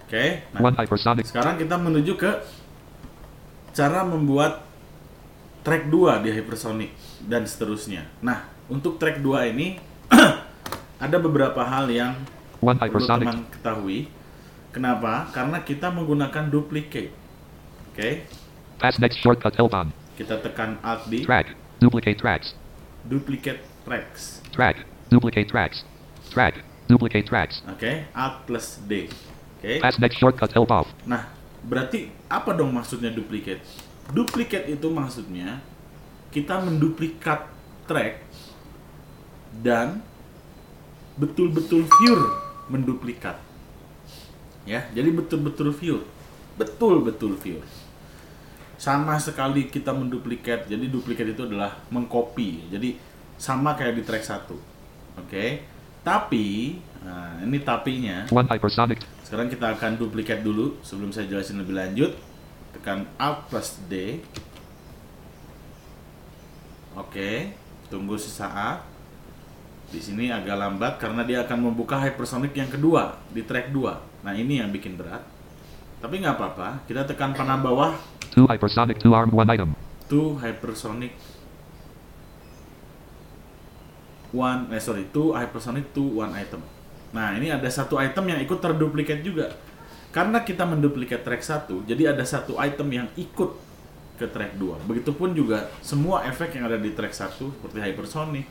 Oke. 0.07 0.24
Nah, 0.55 0.60
One 0.63 0.75
hypersonic. 0.79 1.27
sekarang 1.27 1.60
kita 1.60 1.75
menuju 1.75 2.15
ke 2.15 2.31
cara 3.75 4.07
membuat 4.07 4.63
track 5.67 5.91
2 5.91 6.24
di 6.24 6.29
Hypersonic 6.31 6.95
dan 7.27 7.43
seterusnya. 7.43 8.07
Nah, 8.24 8.48
untuk 8.72 8.95
track 8.95 9.19
2 9.19 9.51
ini 9.51 9.75
ada 11.03 11.17
beberapa 11.19 11.60
hal 11.60 11.91
yang 11.91 12.15
One 12.63 12.79
perlu 12.79 13.03
hypersonic. 13.03 13.27
teman 13.27 13.39
ketahui. 13.51 14.00
Kenapa? 14.72 15.27
Karena 15.36 15.60
kita 15.60 15.91
menggunakan 15.91 16.48
duplicate. 16.48 17.12
Oke. 17.91 18.31
Pass 18.79 18.95
next 18.95 19.19
shortcut 19.19 19.60
help 19.60 19.75
on. 19.75 19.91
Kita 20.15 20.39
tekan 20.39 20.79
Alt 20.79 21.12
D. 21.12 21.19
Track. 21.27 21.51
Duplicate 21.84 22.15
tracks. 22.15 22.55
Duplicate 23.03 23.60
tracks. 23.84 24.39
Track. 24.55 24.88
Duplicate 25.12 25.51
tracks. 25.51 25.84
Track. 26.31 26.75
Duplicate 26.86 27.25
tracks. 27.25 27.65
Oke. 27.65 28.06
Alt 28.13 28.46
plus 28.46 28.77
D. 28.86 29.10
Oke. 29.58 29.82
Pass 29.82 29.98
next 29.98 30.22
shortcut 30.22 30.54
help 30.54 30.70
off. 30.70 30.88
Nah, 31.10 31.25
berarti 31.65 32.13
apa 32.30 32.54
dong 32.54 32.74
maksudnya 32.74 33.10
duplicate? 33.10 33.62
Duplicate 34.13 34.70
itu 34.70 34.88
maksudnya 34.94 35.65
kita 36.30 36.62
menduplikat 36.62 37.50
track 37.89 38.22
dan 39.65 40.04
betul-betul 41.18 41.88
pure 41.88 42.25
menduplikat. 42.70 43.39
Ya, 44.65 44.89
jadi 44.94 45.10
betul-betul 45.13 45.74
pure. 45.74 46.06
Betul-betul 46.58 47.38
pure. 47.38 47.65
Sama 48.75 49.18
sekali 49.18 49.72
kita 49.72 49.94
menduplikat. 49.96 50.68
Jadi 50.68 50.86
duplikat 50.89 51.32
itu 51.32 51.46
adalah 51.48 51.82
mengcopy. 51.89 52.70
Jadi 52.70 52.98
sama 53.39 53.74
kayak 53.74 54.01
di 54.01 54.04
track 54.04 54.24
1. 54.25 54.54
Oke. 55.22 55.75
Tapi 56.06 56.78
nah 57.02 57.42
ini 57.42 57.58
tapinya. 57.62 58.30
One 58.30 58.46
hypersonic. 58.46 59.02
Sekarang 59.26 59.50
kita 59.50 59.74
akan 59.74 59.98
duplikat 59.98 60.46
dulu 60.46 60.78
sebelum 60.86 61.10
saya 61.10 61.26
jelasin 61.26 61.58
lebih 61.58 61.74
lanjut. 61.74 62.14
Tekan 62.78 63.10
Alt 63.18 63.50
plus 63.50 63.82
D. 63.90 64.22
Oke, 66.96 67.52
tunggu 67.90 68.16
sesaat. 68.16 68.86
Di 69.86 70.02
sini 70.02 70.30
agak 70.30 70.58
lambat 70.58 70.94
karena 70.98 71.22
dia 71.22 71.46
akan 71.46 71.70
membuka 71.72 71.98
hypersonic 71.98 72.54
yang 72.54 72.70
kedua 72.70 73.22
di 73.30 73.46
track 73.46 73.70
2. 73.70 74.26
Nah, 74.26 74.34
ini 74.34 74.58
yang 74.58 74.74
bikin 74.74 74.98
berat. 74.98 75.22
Tapi 76.02 76.22
nggak 76.22 76.36
apa-apa, 76.36 76.86
kita 76.86 77.06
tekan 77.06 77.34
panah 77.34 77.58
bawah 77.58 77.92
Two 78.30 78.46
hypersonic, 78.46 79.00
two 79.00 79.16
armed, 79.16 79.32
one 79.32 79.48
item. 79.48 79.72
to 80.06 80.38
hypersonic 80.38 81.16
one 84.36 84.68
eh 84.75 84.84
sorry 84.84 85.08
two 85.15 85.32
hypersonic 85.32 85.96
to 85.96 86.04
one 86.04 86.36
item. 86.36 86.60
Nah 87.15 87.32
ini 87.39 87.48
ada 87.48 87.72
satu 87.72 87.96
item 87.96 88.36
yang 88.36 88.39
ikut 88.44 88.60
terduplikat 88.60 89.24
juga. 89.24 89.56
Karena 90.12 90.44
kita 90.48 90.63
menduplikat 90.63 91.27
track 91.27 91.44
1 91.44 91.88
jadi 91.92 92.15
ada 92.15 92.24
satu 92.24 92.56
item 92.56 92.88
yang 92.88 93.08
ikut 93.20 93.51
ke 94.15 94.25
track 94.32 94.56
2 94.56 94.88
begitupun 94.88 95.36
juga 95.36 95.68
semua 95.84 96.24
efek 96.24 96.56
yang 96.56 96.72
ada 96.72 96.80
di 96.80 96.96
track 96.96 97.12
1 97.12 97.36
seperti 97.36 97.77
hypersonic 97.84 98.48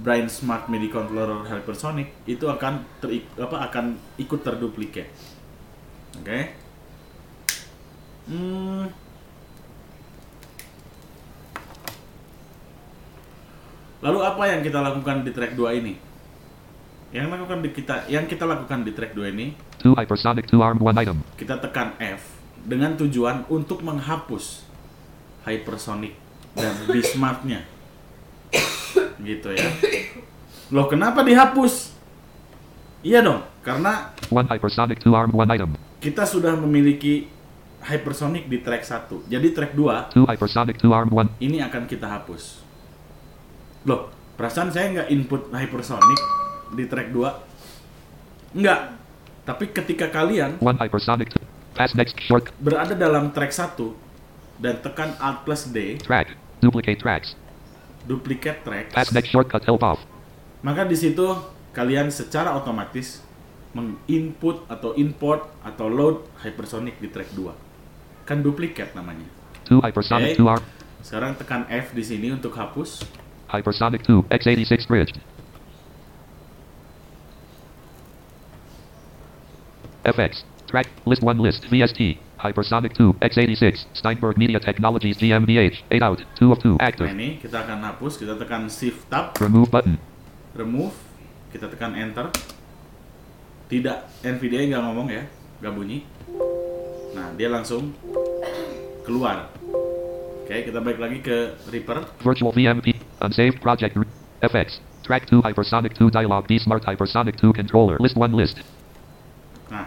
brain 0.00 0.26
smart 0.32 0.72
midi 0.72 0.88
controller 0.88 1.44
hypersonic 1.44 2.08
itu 2.24 2.48
akan 2.48 2.80
ter 3.04 3.20
apa 3.36 3.68
akan 3.68 4.00
ikut 4.16 4.40
terduplikat 4.40 5.12
oke? 6.16 6.40
Hmm, 8.22 8.88
Lalu 14.02 14.18
apa 14.20 14.42
yang 14.50 14.60
kita 14.60 14.82
lakukan 14.82 15.22
di 15.22 15.30
track 15.30 15.54
2 15.54 15.78
ini? 15.78 15.94
Yang 17.12 17.26
lakukan 17.28 17.58
di 17.60 17.70
kita 17.70 17.94
yang 18.08 18.24
kita 18.24 18.44
lakukan 18.48 18.82
di 18.82 18.90
track 18.90 19.12
2 19.12 19.30
ini, 19.30 19.46
Two 19.78 19.92
hypersonic, 19.92 20.48
two 20.48 20.58
armed, 20.58 20.80
one 20.80 20.96
item. 20.96 21.20
kita 21.36 21.60
tekan 21.60 21.92
F 22.00 22.24
dengan 22.62 22.96
tujuan 22.96 23.44
untuk 23.46 23.84
menghapus 23.84 24.64
hypersonic 25.44 26.16
dan 26.56 26.72
Bismarck-nya. 26.90 27.62
gitu 29.22 29.54
ya. 29.54 29.68
Loh, 30.72 30.88
kenapa 30.88 31.22
dihapus? 31.22 31.94
Iya 33.02 33.22
dong, 33.22 33.42
karena 33.60 34.14
One 34.30 34.46
hypersonic, 34.48 34.98
two 34.98 35.12
armed, 35.12 35.34
one 35.34 35.46
item. 35.46 35.74
kita 36.00 36.24
sudah 36.24 36.54
memiliki 36.56 37.28
hypersonic 37.82 38.48
di 38.48 38.58
track 38.58 38.82
1. 38.82 39.28
Jadi 39.28 39.48
track 39.52 39.76
2 39.76 40.10
Two 40.10 40.24
hypersonic, 40.24 40.80
two 40.80 40.90
armed, 40.90 41.12
one. 41.12 41.28
ini 41.38 41.60
akan 41.60 41.84
kita 41.84 42.08
hapus. 42.08 42.62
Loh, 43.82 44.06
perasaan 44.34 44.70
saya 44.70 44.86
nggak 44.92 45.08
input 45.10 45.50
hypersonic 45.50 46.20
di 46.72 46.84
track 46.86 47.10
2? 47.10 48.54
Nggak. 48.54 48.80
Tapi 49.42 49.64
ketika 49.74 50.06
kalian 50.06 50.62
One 50.62 50.78
hypersonic. 50.78 51.34
Pass 51.72 51.96
next 51.96 52.14
short. 52.20 52.52
berada 52.60 52.92
dalam 52.92 53.32
track 53.32 53.50
1 53.50 53.74
dan 54.60 54.78
tekan 54.78 55.16
Alt 55.18 55.42
plus 55.42 55.66
D, 55.66 55.98
Track. 55.98 56.36
Duplicate 56.60 57.00
tracks. 57.00 57.34
duplicate 58.02 58.60
track, 58.62 58.90
Pass 58.90 59.10
next 59.10 59.30
shortcut 59.30 59.62
help 59.62 59.80
off. 59.80 59.98
maka 60.60 60.82
di 60.82 60.94
situ 60.94 61.22
kalian 61.70 62.10
secara 62.10 62.50
otomatis 62.52 63.22
menginput 63.72 64.62
atau 64.68 64.92
import 64.94 65.48
atau 65.62 65.86
load 65.86 66.22
hypersonic 66.38 66.98
di 66.98 67.08
track 67.08 67.32
2. 67.32 67.50
Kan 68.22 68.42
duplicate 68.42 68.92
namanya. 68.92 69.26
Two 69.64 69.80
hypersonic, 69.80 70.34
Okay. 70.34 70.38
two. 70.38 70.46
Sekarang 71.00 71.34
tekan 71.34 71.66
F 71.66 71.90
di 71.90 72.04
sini 72.04 72.30
untuk 72.30 72.52
hapus. 72.52 73.02
Hypersonic 73.52 74.02
2, 74.08 74.32
X86 74.32 74.88
bridged. 74.88 75.20
FX. 80.04 80.42
Track. 80.66 80.88
List 81.04 81.22
1 81.22 81.38
list. 81.38 81.64
VST. 81.70 82.18
Hypersonic 82.40 82.96
2, 82.96 83.12
X86. 83.22 83.86
Steinberg 83.94 84.36
Media 84.36 84.58
Technologies 84.58 85.16
GmbH. 85.20 85.84
8 85.92 86.02
out. 86.02 86.24
2 86.40 86.50
of 86.52 86.58
2. 86.58 86.80
Nah 86.80 86.88
Active. 86.88 87.06
ini 87.12 87.38
kita 87.38 87.62
akan 87.62 87.78
hapus, 87.86 88.18
kita 88.18 88.34
tekan 88.34 88.66
Shift 88.66 89.06
Tab, 89.06 89.36
Remove 89.38 89.70
button. 89.70 89.94
remove, 90.56 90.96
kita 91.54 91.70
tekan 91.70 91.94
Enter. 91.94 92.32
Tidak, 93.70 94.24
NVDA 94.26 94.68
nggak 94.74 94.82
ngomong 94.84 95.08
ya, 95.08 95.22
nggak 95.62 95.72
bunyi. 95.72 96.04
Nah, 97.14 97.32
dia 97.36 97.48
langsung 97.48 97.92
keluar. 99.04 99.48
Oke, 100.44 100.66
kita 100.68 100.82
balik 100.82 101.00
lagi 101.00 101.18
ke 101.24 101.56
Reaper. 101.72 102.04
Virtual 102.20 102.52
VMP. 102.52 102.91
Unsaved 103.22 103.62
project. 103.62 103.96
FX. 104.42 104.82
Track 105.06 105.30
2 105.30 105.42
Hypersonic 105.42 105.94
2 105.94 106.10
dialog. 106.10 106.46
B 106.46 106.58
Smart 106.58 106.82
Hypersonic 106.82 107.38
2 107.38 107.52
controller. 107.54 107.96
List 108.02 108.18
1 108.18 108.34
list. 108.34 108.58
Nah, 109.70 109.86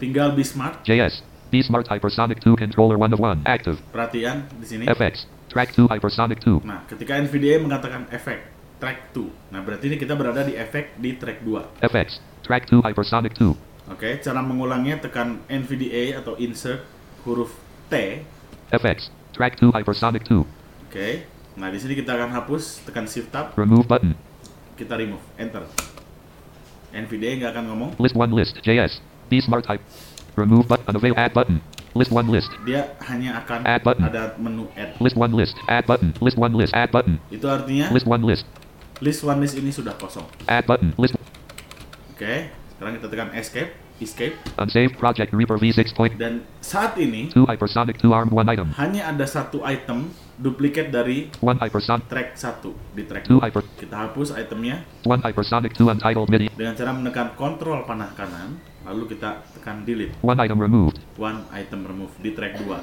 tinggal 0.00 0.32
Bismarck. 0.32 0.80
JS. 0.84 1.20
B 1.52 1.60
Smart 1.60 1.84
Hypersonic 1.86 2.40
2 2.40 2.56
controller 2.56 2.96
1 2.96 3.12
of 3.12 3.20
1. 3.20 3.44
Active. 3.44 3.76
Perhatian 3.92 4.48
di 4.56 4.66
sini. 4.66 4.84
FX. 4.88 5.28
Track 5.52 5.76
2 5.76 5.92
Hypersonic 5.92 6.40
2. 6.40 6.64
Nah, 6.64 6.88
ketika 6.88 7.20
NVDA 7.20 7.60
mengatakan 7.60 8.08
efek 8.08 8.48
track 8.80 9.12
2. 9.12 9.52
Nah, 9.52 9.60
berarti 9.60 9.92
ini 9.92 9.96
kita 10.00 10.16
berada 10.16 10.40
di 10.44 10.56
efek 10.56 10.96
di 10.96 11.20
track 11.20 11.44
2. 11.44 11.84
FX. 11.84 12.24
Track 12.40 12.72
2 12.72 12.80
Hypersonic 12.80 13.36
2. 13.36 13.92
Oke, 13.92 14.16
cara 14.24 14.40
mengulangnya 14.40 14.96
tekan 14.96 15.44
NVDA 15.44 16.16
atau 16.16 16.40
insert 16.40 16.88
huruf 17.28 17.52
T. 17.92 18.24
FX. 18.72 19.12
Track 19.36 19.60
2 19.60 19.76
Hypersonic 19.76 20.24
2. 20.24 20.40
Oke. 20.88 21.33
Nah, 21.54 21.70
di 21.70 21.78
sini 21.78 21.94
kita 21.94 22.18
akan 22.18 22.34
hapus, 22.34 22.82
tekan 22.82 23.06
Shift 23.06 23.30
Tab, 23.30 23.54
Remove 23.54 23.86
button. 23.86 24.18
kita 24.74 24.98
remove, 24.98 25.22
enter. 25.38 25.62
NVDA 26.90 27.38
nggak 27.42 27.50
akan 27.54 27.64
ngomong, 27.70 27.90
List 27.98 28.14
1 28.14 28.30
list. 28.34 28.54
JS. 28.62 28.98
B 29.26 29.38
Smart 29.38 29.62
Type. 29.62 29.82
Remove 30.34 30.66
button. 30.66 30.86
Unavail. 30.90 31.14
Add 31.14 31.30
button. 31.30 31.58
List 31.94 32.10
1 32.10 32.26
list. 32.26 32.50
dia 32.66 32.90
hanya 33.06 33.38
akan 33.38 33.62
Add 33.62 33.82
button. 33.86 34.02
ada 34.02 34.34
menu 34.34 34.66
add. 34.74 34.98
List 34.98 35.14
1 35.14 35.30
list. 35.30 35.54
Add 35.70 35.86
button. 35.86 36.10
List 36.18 36.34
1 36.38 36.50
list. 36.58 36.72
Add 36.74 36.90
button. 36.90 37.14
Itu 37.30 37.46
artinya 37.46 37.86
List 37.94 38.06
1 38.06 38.18
list. 38.26 38.44
list 39.02 39.20
one 39.22 39.38
list 39.42 39.54
ini 39.58 39.70
sudah 39.70 39.94
kosong. 39.94 40.26
Add 40.46 40.66
button. 40.66 40.90
List. 40.98 41.14
Oke, 42.14 42.50
sekarang 42.74 42.98
kita 42.98 43.06
tekan 43.10 43.30
escape, 43.34 43.74
escape, 43.98 44.34
Unsaved 44.56 44.96
project 44.96 45.30
Reaper 45.30 45.54
V6 45.54 45.92
point. 45.92 46.14
dan 46.16 46.42
saat 46.58 46.98
ini 46.98 47.30
2 47.30 47.46
hypersonic 47.46 47.98
2 47.98 48.10
armed 48.10 48.32
1 48.32 48.46
item. 48.48 48.68
hanya 48.74 49.06
ada 49.06 49.22
satu 49.24 49.62
item 49.62 50.10
duplicate 50.34 50.90
dari 50.90 51.30
1 51.38 51.62
hypersonic. 51.62 52.10
track 52.10 52.34
1 52.34 52.74
di 52.92 53.02
track 53.06 53.24
2 53.26 53.38
2. 53.38 53.44
hyper. 53.44 53.62
Kita 53.76 53.96
hapus 54.02 54.34
itemnya 54.34 54.82
1 55.02 55.22
hypersonic 55.22 55.70
2 55.72 55.94
untitled 55.94 56.26
MIDI. 56.26 56.50
dengan 56.50 56.74
cara 56.74 56.90
menekan 56.90 57.28
kontrol 57.34 57.84
panah 57.84 58.10
kanan, 58.12 58.58
lalu 58.82 59.14
kita 59.14 59.46
tekan 59.54 59.86
delete. 59.86 60.14
1 60.20 60.34
item 60.40 60.58
removed. 60.58 60.98
One 61.14 61.46
item 61.50 61.86
remove 61.86 62.10
di 62.18 62.34
track 62.34 62.58
2. 62.58 62.74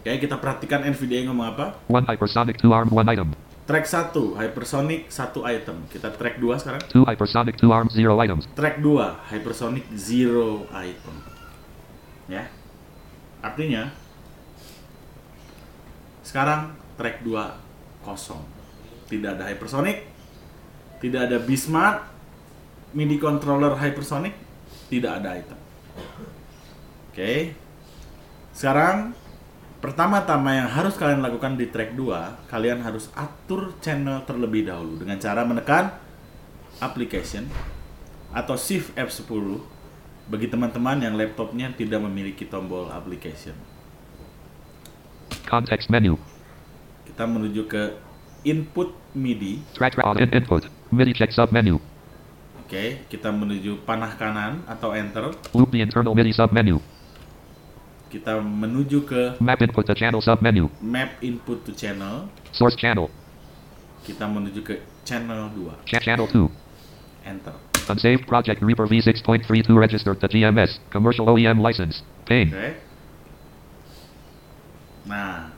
Oke, 0.00 0.16
kita 0.16 0.36
perhatikan 0.36 0.80
NVDA 0.82 1.28
ngomong 1.28 1.46
apa? 1.50 1.64
1 1.86 2.08
hypersonic 2.08 2.56
2 2.56 2.72
armed 2.72 2.92
1 2.92 3.04
item. 3.08 3.28
Track 3.68 3.86
1, 3.86 4.40
hypersonic 4.40 5.10
1 5.12 5.40
item. 5.46 5.76
Kita 5.88 6.08
track 6.14 6.42
2 6.42 6.60
sekarang. 6.60 6.82
2 6.90 7.06
hypersonic 7.06 7.54
2 7.60 7.70
armed 7.70 7.92
0 7.94 8.24
items. 8.24 8.44
Track 8.56 8.76
2, 8.82 9.30
hypersonic 9.30 9.84
0 9.94 10.66
item. 10.74 11.16
Ya. 12.26 12.50
Artinya 13.40 13.94
sekarang 16.26 16.74
track 16.94 17.24
2 17.24 18.06
kosong. 18.06 18.42
Tidak 19.10 19.38
ada 19.38 19.50
hypersonic, 19.50 20.06
tidak 21.02 21.26
ada 21.26 21.42
Bismarck, 21.42 22.06
MIDI 22.94 23.18
controller 23.18 23.74
hypersonic, 23.74 24.34
tidak 24.86 25.22
ada 25.22 25.28
item. 25.38 25.58
Oke. 27.10 27.54
Sekarang 28.54 29.14
pertama-tama 29.80 30.52
yang 30.52 30.68
harus 30.68 30.94
kalian 30.94 31.24
lakukan 31.24 31.56
di 31.56 31.72
track 31.72 31.96
2, 31.96 32.52
kalian 32.52 32.84
harus 32.84 33.08
atur 33.16 33.72
channel 33.80 34.22
terlebih 34.28 34.68
dahulu 34.68 35.00
dengan 35.00 35.16
cara 35.16 35.40
menekan 35.42 35.96
application 36.84 37.48
atau 38.30 38.54
Shift 38.54 38.92
F10 38.94 39.60
bagi 40.30 40.46
teman-teman 40.46 41.02
yang 41.02 41.16
laptopnya 41.18 41.72
tidak 41.74 41.98
memiliki 42.04 42.46
tombol 42.46 42.92
application. 42.92 43.56
Context 45.48 45.90
menu. 45.90 46.14
Kita 47.08 47.26
menuju 47.26 47.66
ke 47.66 47.98
input 48.46 48.94
MIDI. 49.16 49.64
Track 49.74 49.98
on 49.98 50.22
in 50.22 50.30
input. 50.30 50.70
MIDI 50.94 51.12
check 51.16 51.34
sub 51.34 51.50
menu. 51.50 51.82
Oke, 52.62 53.02
kita 53.10 53.34
menuju 53.34 53.82
panah 53.82 54.14
kanan 54.14 54.62
atau 54.70 54.94
enter. 54.94 55.34
Loop 55.50 55.74
the 55.74 55.82
internal 55.82 56.14
MIDI 56.14 56.30
sub 56.30 56.54
menu. 56.54 56.78
Kita 58.10 58.42
menuju 58.42 59.06
ke 59.06 59.38
Map 59.38 59.62
input 59.62 59.86
to 59.86 59.94
channel 59.94 60.18
sub 60.18 60.42
menu. 60.42 60.66
map 60.82 61.14
input 61.22 61.62
to 61.62 61.70
channel. 61.70 62.26
Source 62.50 62.74
channel. 62.74 63.06
Kita 64.02 64.26
menuju 64.26 64.60
ke 64.60 64.82
channel 65.06 65.46
2. 65.54 65.86
Ch- 65.86 66.02
channel 66.02 66.26
2. 66.26 66.50
Enter. 67.22 67.54
Unsaved 67.86 68.26
project 68.26 68.58
Reaper 68.60 68.86
V6.32 68.86 69.70
registered 69.72 70.18
to 70.18 70.26
GMS. 70.26 70.82
Commercial 70.90 71.26
OEM 71.26 71.58
license. 71.58 72.02
Pane. 72.24 72.50
Oke. 72.50 72.70
Nah, 75.06 75.50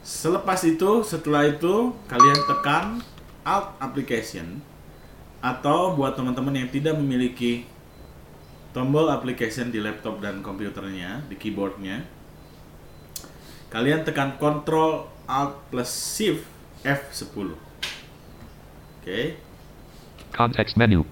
selepas 0.00 0.62
itu, 0.62 1.02
setelah 1.02 1.46
itu 1.46 1.94
kalian 2.06 2.38
tekan 2.46 2.84
Alt 3.42 3.78
Application 3.78 4.58
atau 5.38 5.94
buat 5.94 6.14
teman-teman 6.14 6.54
yang 6.56 6.68
tidak 6.68 6.96
memiliki 6.96 7.68
tombol 8.76 9.08
application 9.08 9.72
di 9.72 9.80
laptop 9.80 10.20
dan 10.20 10.44
komputernya, 10.44 11.24
di 11.32 11.40
keyboardnya, 11.40 12.04
kalian 13.72 14.04
tekan 14.04 14.36
Ctrl 14.36 15.08
Alt 15.24 15.72
plus 15.72 15.88
Shift 15.88 16.44
F10. 16.84 17.56
Oke. 19.00 19.40
Context 20.36 20.76
menu. 20.76 21.08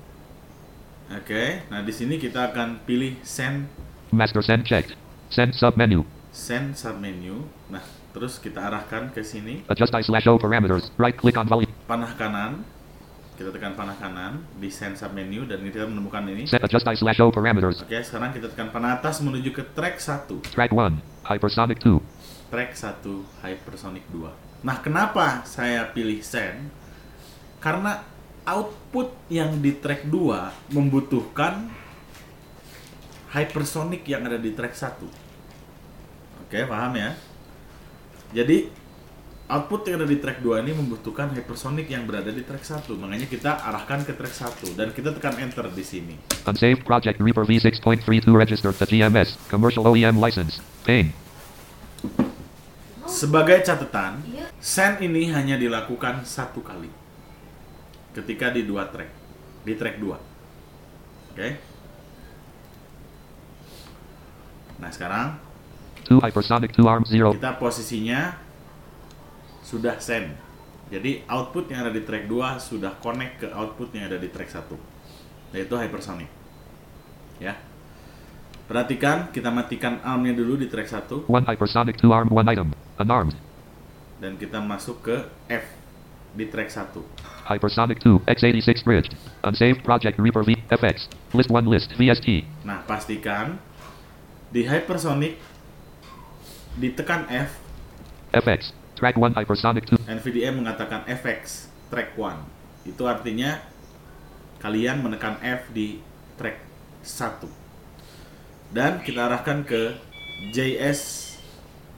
Oke, 1.08 1.64
nah 1.72 1.80
di 1.80 1.88
sini 1.88 2.20
kita 2.20 2.52
akan 2.52 2.84
pilih 2.84 3.16
Send 3.24 3.72
Master 4.12 4.44
send 4.44 4.68
checked. 4.68 4.92
Send 5.32 5.56
sub 5.56 5.80
menu. 5.80 6.04
send 6.34 6.76
submenu. 6.76 7.48
Nah, 7.72 7.80
terus 8.12 8.42
kita 8.42 8.58
arahkan 8.58 9.14
ke 9.14 9.22
sini 9.22 9.62
Adjust 9.70 9.94
I 9.94 10.02
slash 10.04 10.28
O 10.28 10.36
parameters. 10.36 10.92
Right 11.00 11.16
click 11.16 11.40
on 11.40 11.48
volume. 11.48 11.70
panah 11.88 12.12
kanan. 12.18 12.66
Kita 13.34 13.50
tekan 13.50 13.74
panah 13.74 13.98
kanan 13.98 14.46
di 14.62 14.70
send 14.70 14.94
submenu 14.94 15.42
dan 15.42 15.58
kita 15.66 15.90
menemukan 15.90 16.22
ini. 16.30 16.46
Set 16.46 16.62
adjust 16.62 16.86
I 16.86 16.94
slash 16.94 17.18
O 17.18 17.34
parameters. 17.34 17.82
Oke, 17.82 17.98
sekarang 17.98 18.30
kita 18.30 18.46
tekan 18.54 18.70
panah 18.70 18.94
atas 18.94 19.18
menuju 19.18 19.50
ke 19.50 19.66
track 19.74 19.98
1. 19.98 20.54
Track 20.54 20.70
1. 20.70 21.02
Hypersonic 21.26 21.82
2. 21.82 21.98
Track 22.54 22.70
1 22.78 23.42
Hypersonic 23.42 24.06
2. 24.14 24.30
Nah, 24.62 24.78
kenapa 24.78 25.42
saya 25.42 25.90
pilih 25.90 26.22
send? 26.22 26.70
Karena 27.58 28.06
output 28.46 29.10
yang 29.26 29.58
di 29.58 29.82
track 29.82 30.06
2 30.06 30.70
membutuhkan 30.70 31.74
hypersonic 33.34 34.06
yang 34.06 34.22
ada 34.30 34.38
di 34.38 34.54
track 34.54 34.78
1. 34.78 35.10
Oke, 36.46 36.62
paham 36.70 36.92
ya? 36.94 37.18
Jadi 38.30 38.70
output 39.44 39.84
yang 39.84 40.00
ada 40.00 40.08
di 40.08 40.16
track 40.16 40.40
2 40.40 40.64
ini 40.64 40.72
membutuhkan 40.72 41.28
hypersonic 41.36 41.92
yang 41.92 42.08
berada 42.08 42.32
di 42.32 42.40
track 42.40 42.64
1. 42.64 42.88
Makanya 42.96 43.28
kita 43.28 43.60
arahkan 43.60 44.00
ke 44.08 44.16
track 44.16 44.34
1 44.64 44.78
dan 44.78 44.88
kita 44.96 45.12
tekan 45.12 45.36
enter 45.36 45.68
di 45.68 45.84
sini. 45.84 46.14
Unsaved 46.48 46.84
project 46.88 47.20
Reaper 47.20 47.44
V6.32 47.44 48.24
registered 48.32 48.76
to 48.76 48.84
GMS. 48.88 49.36
Commercial 49.52 49.84
OEM 49.84 50.16
license. 50.16 50.64
Pane. 50.88 51.12
Sebagai 53.04 53.60
catatan, 53.60 54.24
send 54.58 55.04
ini 55.04 55.28
hanya 55.28 55.60
dilakukan 55.60 56.24
satu 56.24 56.64
kali. 56.64 56.88
Ketika 58.16 58.48
di 58.48 58.64
dua 58.64 58.88
track. 58.88 59.10
Di 59.64 59.72
track 59.76 59.96
2. 60.00 61.32
Oke. 61.34 61.48
Nah, 64.80 64.90
sekarang 64.92 65.40
2 66.04 66.20
hypersonic 66.20 66.76
2 66.76 66.84
arm 66.84 67.04
0. 67.08 67.32
kita 67.40 67.56
posisinya 67.56 68.43
sudah 69.64 69.96
send. 69.98 70.36
Jadi 70.92 71.24
output 71.24 71.72
yang 71.72 71.88
ada 71.88 71.92
di 71.96 72.04
track 72.04 72.28
2 72.28 72.60
sudah 72.60 72.92
connect 73.00 73.40
ke 73.40 73.48
output 73.48 73.88
yang 73.96 74.12
ada 74.12 74.20
di 74.20 74.28
track 74.28 74.52
1. 74.52 75.56
Yaitu 75.56 75.74
hypersonic. 75.74 76.28
Ya. 77.40 77.56
Perhatikan, 78.68 79.32
kita 79.32 79.48
matikan 79.48 80.00
armnya 80.04 80.36
dulu 80.36 80.60
di 80.60 80.68
track 80.68 80.88
1 81.08 81.24
1 81.26 81.50
hypersonic 81.50 81.96
2 81.98 82.12
arm 82.12 82.28
1 82.28 82.52
item. 82.52 82.68
Unarmed. 83.00 83.34
dan 84.22 84.40
kita 84.40 84.56
masuk 84.62 85.04
ke 85.04 85.16
F 85.52 85.64
di 86.32 86.48
track 86.48 86.72
1. 86.72 86.96
Hypersonic 87.44 88.00
2 88.00 88.24
x86 88.24 88.80
bridge. 88.86 89.12
Unsaved 89.44 89.84
project 89.84 90.16
Reaper 90.16 90.40
V 90.40 90.56
FX. 90.72 91.12
List 91.36 91.50
1 91.52 91.68
list 91.68 91.92
VST. 91.94 92.48
Nah, 92.64 92.80
pastikan 92.88 93.60
di 94.48 94.64
hypersonic 94.64 95.36
ditekan 96.80 97.28
F, 97.28 97.52
FX. 98.34 98.74
Track 99.04 99.20
1 99.20 99.36
hypersonic 99.36 99.84
2. 99.84 100.16
NVDA 100.16 100.48
mengatakan 100.48 101.04
FX 101.04 101.68
track 101.92 102.16
1. 102.16 102.88
Itu 102.88 103.04
artinya 103.04 103.60
kalian 104.64 105.04
menekan 105.04 105.36
F 105.44 105.68
di 105.76 106.00
track 106.40 106.56
1. 107.04 108.72
Dan 108.72 109.04
kita 109.04 109.28
arahkan 109.28 109.60
ke 109.60 110.00
JS 110.56 111.36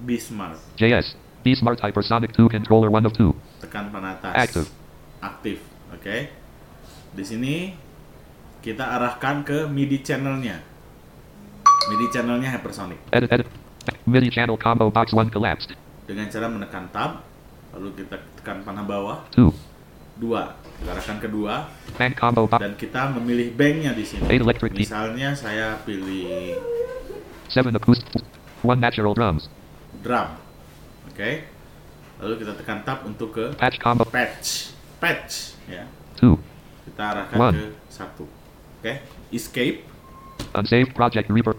Bismarck. 0.02 0.58
JS. 0.74 1.14
B 1.46 1.54
Smart 1.54 1.78
Hypersonic 1.78 2.34
2 2.34 2.50
controller 2.50 2.90
1 2.90 3.06
of 3.06 3.14
2. 3.14 3.62
Tekan 3.62 3.94
panah 3.94 4.18
atas. 4.18 4.34
Active. 4.34 4.68
Aktif, 5.22 5.62
oke. 5.94 6.16
Di 7.14 7.22
sini 7.22 7.70
kita 8.66 8.82
arahkan 8.82 9.46
ke 9.46 9.70
MIDI 9.70 10.02
channelnya. 10.02 10.58
MIDI 11.86 12.06
channelnya 12.10 12.50
hypersonic. 12.50 12.98
Edit 13.14 13.30
edit. 13.30 13.46
MIDI 14.10 14.26
channel 14.26 14.58
combo 14.58 14.90
box 14.90 15.14
1 15.14 15.30
collapsed. 15.30 15.85
Dengan 16.06 16.26
cara 16.30 16.46
menekan 16.46 16.86
tab 16.94 17.26
lalu 17.74 17.92
kita 17.98 18.16
tekan 18.40 18.62
panah 18.62 18.86
bawah 18.86 19.26
2. 19.34 19.50
dua 20.22 20.54
arahkan 20.86 21.18
kedua 21.18 21.66
Bank 21.98 22.14
combo 22.16 22.46
dan 22.46 22.72
kita 22.78 23.10
memilih 23.18 23.52
banknya 23.52 23.90
di 23.92 24.06
sini 24.06 24.22
8 24.24 24.38
electric 24.38 24.70
beat. 24.72 24.86
misalnya 24.86 25.34
saya 25.34 25.76
pilih 25.82 26.56
7 27.50 27.74
acoustic. 27.74 28.22
1 28.62 28.78
natural 28.78 29.12
drums. 29.18 29.50
drum 30.00 30.28
oke 31.10 31.30
lalu 32.22 32.34
kita 32.40 32.52
tekan 32.56 32.80
tab 32.86 33.04
untuk 33.04 33.34
ke 33.34 33.44
Patch 33.58 33.76
combo 33.82 34.06
patch 34.06 34.72
patch 35.02 35.58
ya 35.68 35.84
2. 36.22 36.32
kita 36.86 37.02
arahkan 37.02 37.36
One. 37.36 37.54
ke 37.58 37.66
satu 37.90 38.24
oke 38.78 38.92
escape 39.34 39.82
Unsaved 40.56 40.92
project 40.96 41.28
Reaper. 41.28 41.56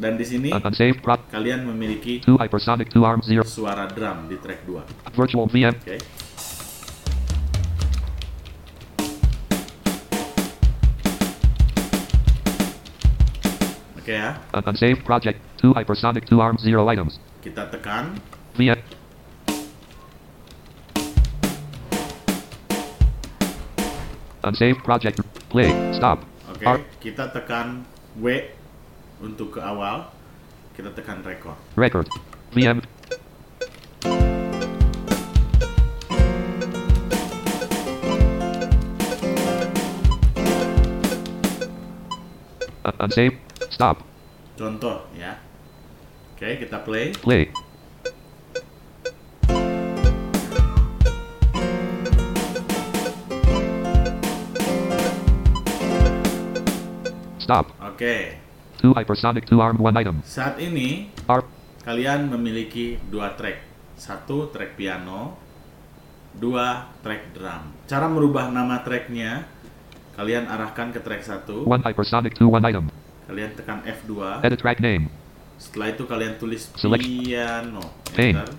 Dan 0.00 0.16
di 0.16 0.24
sini 0.24 0.48
kalian 0.48 1.68
memiliki 1.68 2.24
2 2.24 2.40
hypersonic 2.40 2.88
2 2.88 3.04
arm 3.04 3.20
0. 3.20 3.44
suara 3.44 3.84
drum 3.92 4.24
di 4.26 4.40
track 4.40 4.64
2 4.64 4.72
oke 4.80 5.12
Virtual 5.12 5.46
VM. 5.52 5.74
oke 13.98 14.12
ya 14.12 14.30
Un- 14.52 14.64
unsaved 14.70 15.02
project 15.04 15.38
2 15.62 15.72
hypersonic 15.74 16.24
2 16.28 16.40
arm 16.40 16.56
0 16.58 16.88
items. 16.92 17.18
kita 17.44 17.68
tekan 17.72 18.16
VM. 18.56 18.80
Unsaved 24.44 24.84
project. 24.84 25.20
Play. 25.48 25.70
Stop. 25.94 26.18
oke 26.50 26.64
R. 26.66 26.78
kita 27.00 27.30
tekan 27.30 27.86
W 28.18 28.26
untuk 29.24 29.56
ke 29.56 29.60
awal 29.64 30.12
kita 30.76 30.92
tekan 30.92 31.24
record 31.24 31.56
Record. 31.80 32.06
VM. 32.52 32.84
Un- 42.84 43.00
unsaved. 43.00 43.38
Stop. 43.72 44.04
Contoh 44.60 45.08
ya. 45.16 45.40
Oke, 46.36 46.60
kita 46.60 46.84
play. 46.84 47.16
Play. 47.16 47.48
Stop. 57.40 57.76
Oke. 57.80 58.43
2 58.84 58.92
hypersonic 58.92 59.48
2 59.48 59.56
arm 59.56 59.80
1 59.80 59.96
item. 59.96 60.16
Saat 60.20 60.60
ini 60.60 61.08
R. 61.24 61.40
kalian 61.80 62.28
memiliki 62.28 63.00
dua 63.08 63.32
track. 63.32 63.64
Satu 63.96 64.52
track 64.52 64.76
piano, 64.76 65.40
dua 66.34 66.92
track 67.00 67.32
drum. 67.32 67.72
Cara 67.86 68.06
merubah 68.06 68.50
nama 68.50 68.82
tracknya, 68.82 69.48
kalian 70.12 70.44
arahkan 70.44 70.92
ke 70.92 71.00
track 71.00 71.24
1, 71.24 71.64
1 71.64 71.80
hypersonic 71.80 72.36
2 72.36 72.44
1 72.44 72.60
item. 72.68 72.86
kalian 73.24 73.50
tekan 73.56 73.80
F2. 73.80 74.44
Edit 74.44 74.60
track 74.60 74.78
name. 74.78 75.08
Setelah 75.56 75.96
itu 75.96 76.04
kalian 76.04 76.36
tulis 76.36 76.68
Select. 76.76 77.00
piano. 77.00 77.80
Paint. 78.12 78.36
Enter. 78.36 78.50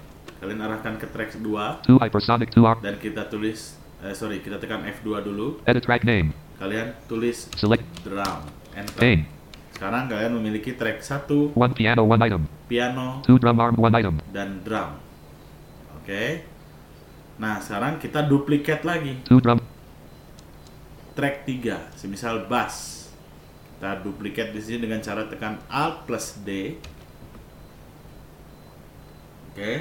Kalian 0.42 0.60
arahkan 0.60 0.94
ke 0.98 1.06
track 1.06 1.38
2 1.38 1.86
2 1.86 2.02
hypersonic 2.02 2.50
2 2.50 2.66
arm. 2.66 2.80
dan 2.82 2.98
kita 2.98 3.28
tulis 3.28 3.78
eh, 4.02 4.12
sorry, 4.12 4.42
kita 4.42 4.58
tekan 4.58 4.82
F2 4.82 5.22
dulu. 5.22 5.62
Edit 5.64 5.84
track 5.84 6.02
name. 6.02 6.34
Kalian 6.56 6.96
tulis 7.06 7.46
Select. 7.54 7.84
drum. 8.02 8.42
enter. 8.74 8.98
Pane. 8.98 9.35
Sekarang 9.76 10.08
kalian 10.08 10.32
memiliki 10.34 10.72
track 10.72 11.04
1, 11.04 11.52
One 11.52 11.74
piano, 11.76 12.08
one 12.08 12.22
item. 12.24 12.48
piano, 12.66 13.20
Two 13.22 13.36
drum 13.36 13.60
arm, 13.60 13.76
one 13.76 13.92
item. 13.94 14.16
dan 14.32 14.64
drum. 14.64 14.96
Oke. 16.00 16.48
Nah, 17.36 17.60
sekarang 17.60 18.00
kita 18.00 18.24
duplikat 18.24 18.88
lagi 18.88 19.20
Two 19.28 19.44
drum. 19.44 19.60
track 21.12 21.44
3, 21.44 21.92
semisal 21.94 22.48
bass. 22.48 23.08
Kita 23.76 24.00
duplikat 24.00 24.56
di 24.56 24.60
sini 24.60 24.80
dengan 24.82 25.00
cara 25.00 25.28
tekan 25.28 25.60
Alt 25.68 26.08
plus 26.08 26.40
D. 26.40 26.80
Oke. 29.52 29.72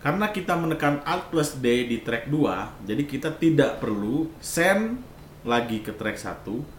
Karena 0.00 0.30
kita 0.30 0.54
menekan 0.54 1.02
Alt 1.02 1.28
plus 1.28 1.52
D 1.52 1.66
di 1.84 2.00
track 2.00 2.28
2, 2.28 2.86
jadi 2.86 3.02
kita 3.04 3.28
tidak 3.34 3.76
perlu 3.76 4.32
send 4.38 5.02
lagi 5.42 5.82
ke 5.82 5.90
track 5.90 6.16
1, 6.16 6.75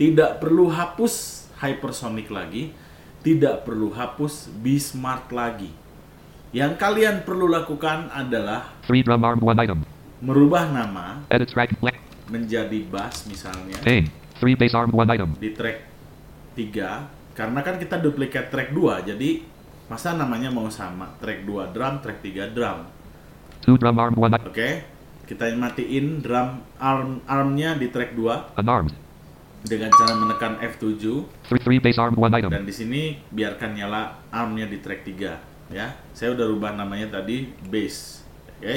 tidak 0.00 0.40
perlu 0.40 0.72
hapus 0.72 1.44
hypersonic 1.60 2.32
lagi, 2.32 2.72
tidak 3.20 3.68
perlu 3.68 3.92
hapus 3.92 4.48
B 4.48 4.80
Smart 4.80 5.28
lagi. 5.28 5.68
Yang 6.56 6.80
kalian 6.80 7.22
perlu 7.28 7.46
lakukan 7.46 8.08
adalah 8.08 8.72
Three 8.88 9.04
drum 9.04 9.20
arm, 9.22 9.38
one 9.44 9.60
item. 9.60 9.84
merubah 10.20 10.68
nama 10.68 11.20
Edit 11.28 11.52
track 11.52 11.76
blank. 11.78 12.00
menjadi 12.32 12.80
bass 12.88 13.28
misalnya. 13.28 13.76
Three 14.40 14.56
bass 14.56 14.72
arm, 14.72 14.88
one 14.90 15.12
item. 15.12 15.36
di 15.36 15.52
track 15.52 15.78
3 16.56 17.36
karena 17.36 17.60
kan 17.62 17.76
kita 17.76 17.96
duplikat 17.96 18.50
track 18.50 18.74
2 18.74 19.06
jadi 19.14 19.30
masa 19.86 20.12
namanya 20.12 20.50
mau 20.50 20.66
sama 20.68 21.14
track 21.22 21.46
2 21.46 21.70
drum 21.76 21.94
track 22.02 22.18
3 22.24 22.50
drum 22.56 22.78
Two 23.60 23.76
drum 23.76 23.96
arm, 23.96 24.16
one 24.16 24.34
item. 24.34 24.48
oke 24.50 24.70
kita 25.24 25.52
matiin 25.54 26.18
drum 26.18 26.58
arm 26.76 27.22
armnya 27.28 27.78
di 27.78 27.86
track 27.88 28.16
2 28.18 28.58
Unarmed. 28.58 28.96
Dengan 29.60 29.92
cara 29.92 30.12
menekan 30.14 30.56
F7 30.58 31.04
Three, 31.60 31.78
bass 31.78 31.96
arm, 31.96 32.16
one 32.16 32.32
item. 32.32 32.48
dan 32.48 32.64
di 32.64 32.72
sini 32.72 33.20
biarkan 33.28 33.76
nyala 33.76 34.16
armnya 34.28 34.64
di 34.64 34.80
track 34.80 35.04
3 35.04 35.70
ya 35.70 35.94
saya 36.10 36.32
udah 36.32 36.46
rubah 36.48 36.72
namanya 36.72 37.20
tadi 37.20 37.46
bass 37.68 38.24
oke 38.58 38.76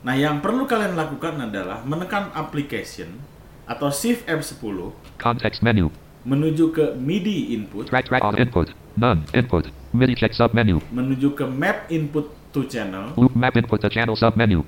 nah 0.00 0.16
yang 0.16 0.40
perlu 0.40 0.64
kalian 0.64 0.96
lakukan 0.96 1.36
adalah 1.38 1.84
menekan 1.84 2.32
application 2.32 3.20
atau 3.64 3.92
shift 3.92 4.24
F10 4.24 4.90
Context 5.16 5.60
menu. 5.60 5.92
menuju 6.20 6.72
ke 6.72 6.84
MIDI 6.96 7.54
input 7.54 7.86
Track 7.86 8.08
track 8.08 8.20
on 8.20 8.36
input. 8.36 8.72
None. 8.92 9.22
Input. 9.32 9.70
MIDI 9.92 10.12
check 10.14 10.32
sub 10.32 10.50
menu. 10.50 10.80
menuju 10.88 11.32
ke 11.32 11.44
map 11.44 11.86
input 11.88 12.28
to 12.50 12.64
channel 12.66 13.12
Loop 13.14 13.36
map 13.36 13.52
input 13.54 13.78
to 13.78 13.88
channel 13.88 14.16
sub 14.16 14.32
menu. 14.34 14.64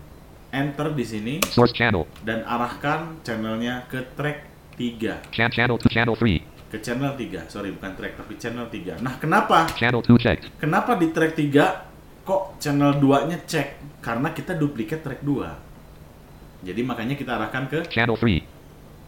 enter 0.53 0.93
di 0.93 1.03
sini 1.03 1.35
Source 1.49 1.73
channel. 1.73 2.05
dan 2.23 2.45
arahkan 2.45 3.17
channelnya 3.25 3.89
ke 3.89 4.05
track 4.13 4.52
3 4.75 5.31
Chan 5.31 5.51
channel 5.51 5.77
to 5.77 5.89
channel 5.89 6.15
three. 6.15 6.41
ke 6.69 6.81
channel 6.81 7.13
3 7.13 7.47
sorry 7.47 7.69
bukan 7.71 7.93
track 7.93 8.17
tapi 8.17 8.35
channel 8.37 8.65
3 8.67 9.01
nah 9.01 9.15
kenapa 9.17 9.69
Channel 9.73 10.01
two 10.01 10.17
checked. 10.17 10.49
kenapa 10.57 10.97
di 10.97 11.13
track 11.13 11.37
3 11.37 12.25
kok 12.25 12.57
channel 12.57 12.97
2 12.97 13.29
nya 13.29 13.39
cek 13.43 13.69
karena 14.01 14.31
kita 14.31 14.55
duplikat 14.55 15.01
track 15.01 15.21
2 15.21 16.65
jadi 16.65 16.81
makanya 16.81 17.13
kita 17.13 17.35
arahkan 17.35 17.67
ke 17.67 17.79
Channel 17.87 18.17
three. 18.17 18.41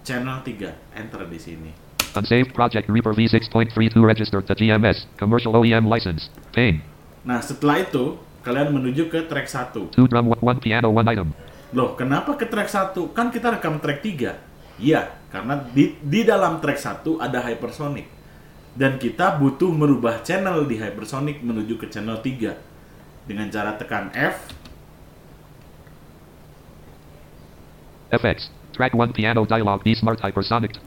channel 0.03 0.43
3 0.43 0.71
enter 0.95 1.25
di 1.25 1.39
sini 1.39 1.71
Unsaved 2.15 2.53
project 2.53 2.87
Reaper 2.87 3.11
V6.32 3.11 3.99
registered 3.99 4.47
to 4.47 4.55
GMS. 4.55 5.11
Commercial 5.19 5.51
OEM 5.53 5.91
license. 5.91 6.31
Pane. 6.51 6.79
nah 7.23 7.43
setelah 7.43 7.83
itu 7.83 8.15
kalian 8.47 8.71
menuju 8.71 9.11
ke 9.11 9.27
track 9.27 9.51
1 9.51 9.91
Two 9.91 10.07
drum, 10.07 10.31
one- 10.31 10.39
one 10.39 10.59
piano, 10.63 10.95
one 10.95 11.03
item. 11.09 11.35
Loh, 11.75 11.99
kenapa 11.99 12.39
ke 12.39 12.47
track 12.47 12.71
1? 12.71 12.95
Kan 13.11 13.35
kita 13.35 13.51
rekam 13.51 13.83
track 13.83 13.99
3. 13.99 14.31
Iya, 14.79 15.15
karena 15.31 15.63
di, 15.71 15.95
di 16.03 16.27
dalam 16.27 16.59
track 16.59 16.79
1 17.07 17.23
ada 17.23 17.39
hypersonic. 17.47 18.07
Dan 18.75 18.99
kita 18.99 19.39
butuh 19.39 19.71
merubah 19.71 20.19
channel 20.27 20.67
di 20.67 20.75
hypersonic 20.83 21.39
menuju 21.47 21.79
ke 21.79 21.87
channel 21.91 22.19
3. 22.19 23.31
Dengan 23.31 23.47
cara 23.49 23.79
tekan 23.79 24.11
F, 24.13 24.51
FX. 28.15 28.51
Track 28.75 28.95
one 28.95 29.11
piano 29.15 29.47
dialog 29.47 29.83
B 29.83 29.95
smart 29.95 30.19
hypersonic. 30.23 30.79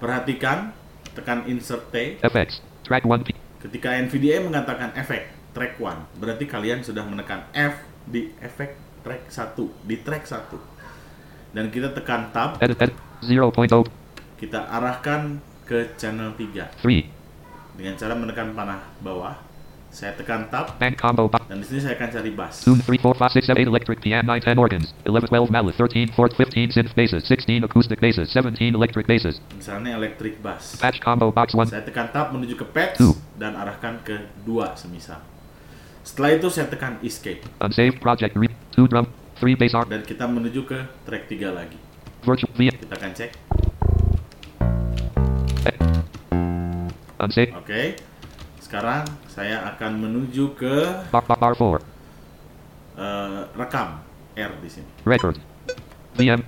perhatikan, 0.00 0.76
tekan 1.16 1.48
insert 1.48 1.88
T. 1.88 2.20
FX. 2.20 2.60
Track 2.84 3.04
one 3.08 3.24
P. 3.24 3.32
Ketika 3.64 3.96
NVDA 3.96 4.44
mengatakan 4.44 4.92
efek 4.92 5.32
track 5.56 5.80
1, 5.80 6.20
berarti 6.20 6.44
kalian 6.44 6.84
sudah 6.84 7.00
menekan 7.08 7.48
F 7.56 7.80
di 8.04 8.28
efek 8.44 8.76
track 9.00 9.32
1, 9.32 9.88
di 9.88 9.96
track 10.04 10.28
1. 10.28 10.73
Dan 11.54 11.70
kita 11.70 11.94
tekan 11.94 12.34
tab, 12.34 12.58
Edit 12.58 12.78
edit. 12.82 12.96
0.0. 13.22 13.86
kita 14.36 14.68
arahkan 14.68 15.38
ke 15.64 15.94
channel 15.96 16.34
3 16.34 16.82
Three. 16.82 17.08
dengan 17.72 17.94
cara 17.96 18.12
menekan 18.12 18.52
panah 18.52 18.84
bawah. 19.00 19.38
Saya 19.88 20.10
tekan 20.12 20.50
tab 20.50 20.74
Bank 20.76 20.98
combo 20.98 21.30
box. 21.30 21.46
dan 21.46 21.62
di 21.62 21.66
sini 21.70 21.78
saya 21.78 21.94
akan 21.94 22.10
cari 22.10 22.30
bass. 22.34 22.66
Three, 22.66 22.98
four, 22.98 23.14
five, 23.14 23.30
six, 23.30 23.46
seven, 23.46 23.62
eight 23.62 23.70
electric 23.70 24.02
piano, 24.02 24.26
nine, 24.26 24.42
ten 24.42 24.58
organs, 24.58 24.90
eleven, 25.06 25.30
twelve 25.30 25.54
mallet, 25.54 25.70
thirteen, 25.72 26.10
fourth, 26.10 26.34
fifteen 26.34 26.66
synth 26.68 26.90
basses, 26.92 27.22
sixteen 27.22 27.62
acoustic 27.62 28.02
basses, 28.02 28.26
seventeen 28.28 28.74
electric 28.74 29.06
basses. 29.06 29.38
Misalnya 29.54 29.94
electric 29.94 30.42
bass. 30.42 30.74
Patch 30.76 30.98
combo 30.98 31.30
box 31.30 31.54
one. 31.54 31.70
Saya 31.70 31.86
tekan 31.86 32.10
tab 32.10 32.34
menuju 32.34 32.58
ke 32.58 32.66
patch 32.66 32.98
Two. 32.98 33.14
dan 33.38 33.54
arahkan 33.54 34.02
ke 34.02 34.26
2 34.42 34.74
semisal. 34.74 35.22
Setelah 36.02 36.36
itu 36.36 36.50
saya 36.50 36.66
tekan 36.68 36.98
escape 37.00 37.46
Unsaved 37.62 37.96
project 37.96 38.34
re- 38.36 38.52
two 38.74 38.84
drum, 38.84 39.06
three 39.38 39.54
bass 39.54 39.74
arm, 39.74 39.86
dan 39.90 40.02
kita 40.02 40.24
menuju 40.26 40.64
ke 40.64 40.78
track 41.04 41.26
3 41.28 41.50
lagi. 41.50 41.78
virtual 42.24 42.52
V. 42.56 42.72
Kita 42.72 42.94
akan 42.96 43.10
cek. 43.12 43.30
Oke. 47.56 47.82
Sekarang 48.60 49.04
saya 49.28 49.64
akan 49.74 50.08
menuju 50.08 50.56
ke 50.56 51.04
bar 51.08 51.24
bar 51.24 51.38
bar 51.40 51.54
four. 51.56 51.80
eh, 52.94 53.42
rekam 53.56 54.00
R 54.34 54.52
di 54.60 54.68
sini. 54.68 54.88
Record. 55.04 55.36
VM. 56.14 56.40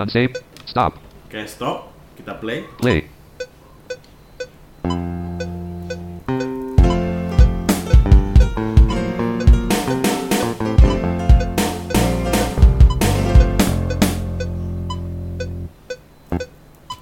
Unsaved. 0.00 0.40
Stop. 0.64 0.96
Oke, 1.28 1.44
stop. 1.44 1.92
Kita 2.16 2.40
play. 2.40 2.64
Play. 2.80 3.04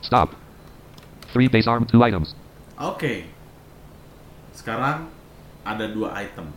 Stop. 0.03 0.35
Three 1.31 1.47
bass 1.47 1.71
arm, 1.71 1.87
two 1.87 2.03
items. 2.03 2.35
Oke. 2.83 3.31
Sekarang 4.51 5.07
ada 5.63 5.87
dua 5.87 6.19
item. 6.19 6.51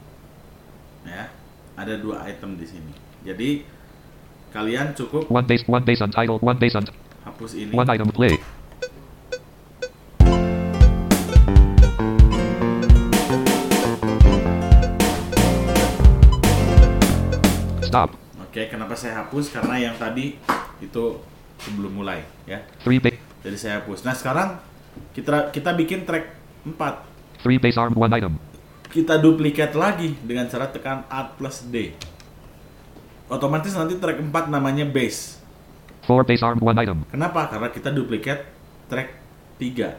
Ya. 1.06 1.30
Ada 1.78 2.02
dua 2.02 2.26
item 2.26 2.58
di 2.58 2.66
sini. 2.66 2.94
Jadi 3.22 3.62
kalian 4.52 4.92
cukup 4.94 5.32
One 5.32 5.48
bass, 5.48 5.64
one 5.66 5.84
bass 5.84 6.00
untitled, 6.00 6.42
one 6.44 6.60
bass 6.60 6.76
un- 6.76 6.92
hapus 7.24 7.52
ini. 7.56 7.72
one 7.72 7.88
item 7.88 8.10
play. 8.12 8.36
Stop. 17.82 18.16
Oke, 18.40 18.68
kenapa 18.72 18.96
saya 18.96 19.24
hapus? 19.24 19.52
Karena 19.52 19.76
yang 19.80 19.96
tadi 20.00 20.36
itu 20.80 21.04
sebelum 21.60 21.92
mulai, 21.94 22.24
ya. 22.48 22.64
Three 22.84 23.00
bass, 23.00 23.18
Jadi 23.42 23.58
saya 23.58 23.74
hapus. 23.82 24.06
Nah, 24.06 24.16
sekarang 24.16 24.50
kita 25.12 25.50
kita 25.52 25.74
bikin 25.74 26.06
track 26.06 26.36
4. 26.64 27.10
three 27.42 27.58
bass 27.58 27.76
arm, 27.76 27.98
one 27.98 28.12
item. 28.14 28.38
Kita 28.86 29.18
duplikat 29.18 29.72
lagi 29.74 30.14
dengan 30.20 30.46
cara 30.46 30.68
tekan 30.68 31.08
Alt 31.08 31.40
plus 31.40 31.64
D. 31.66 31.96
Otomatis 33.32 33.72
nanti 33.72 33.96
track 33.96 34.20
4 34.20 34.52
namanya 34.52 34.84
bass. 34.84 35.40
Four 36.04 36.28
bass 36.28 36.44
arm, 36.44 36.60
one 36.60 36.76
item. 36.76 37.08
Kenapa? 37.08 37.48
Karena 37.48 37.72
kita 37.72 37.90
duplikat 37.90 38.44
track 38.92 39.16
3. 39.56 39.96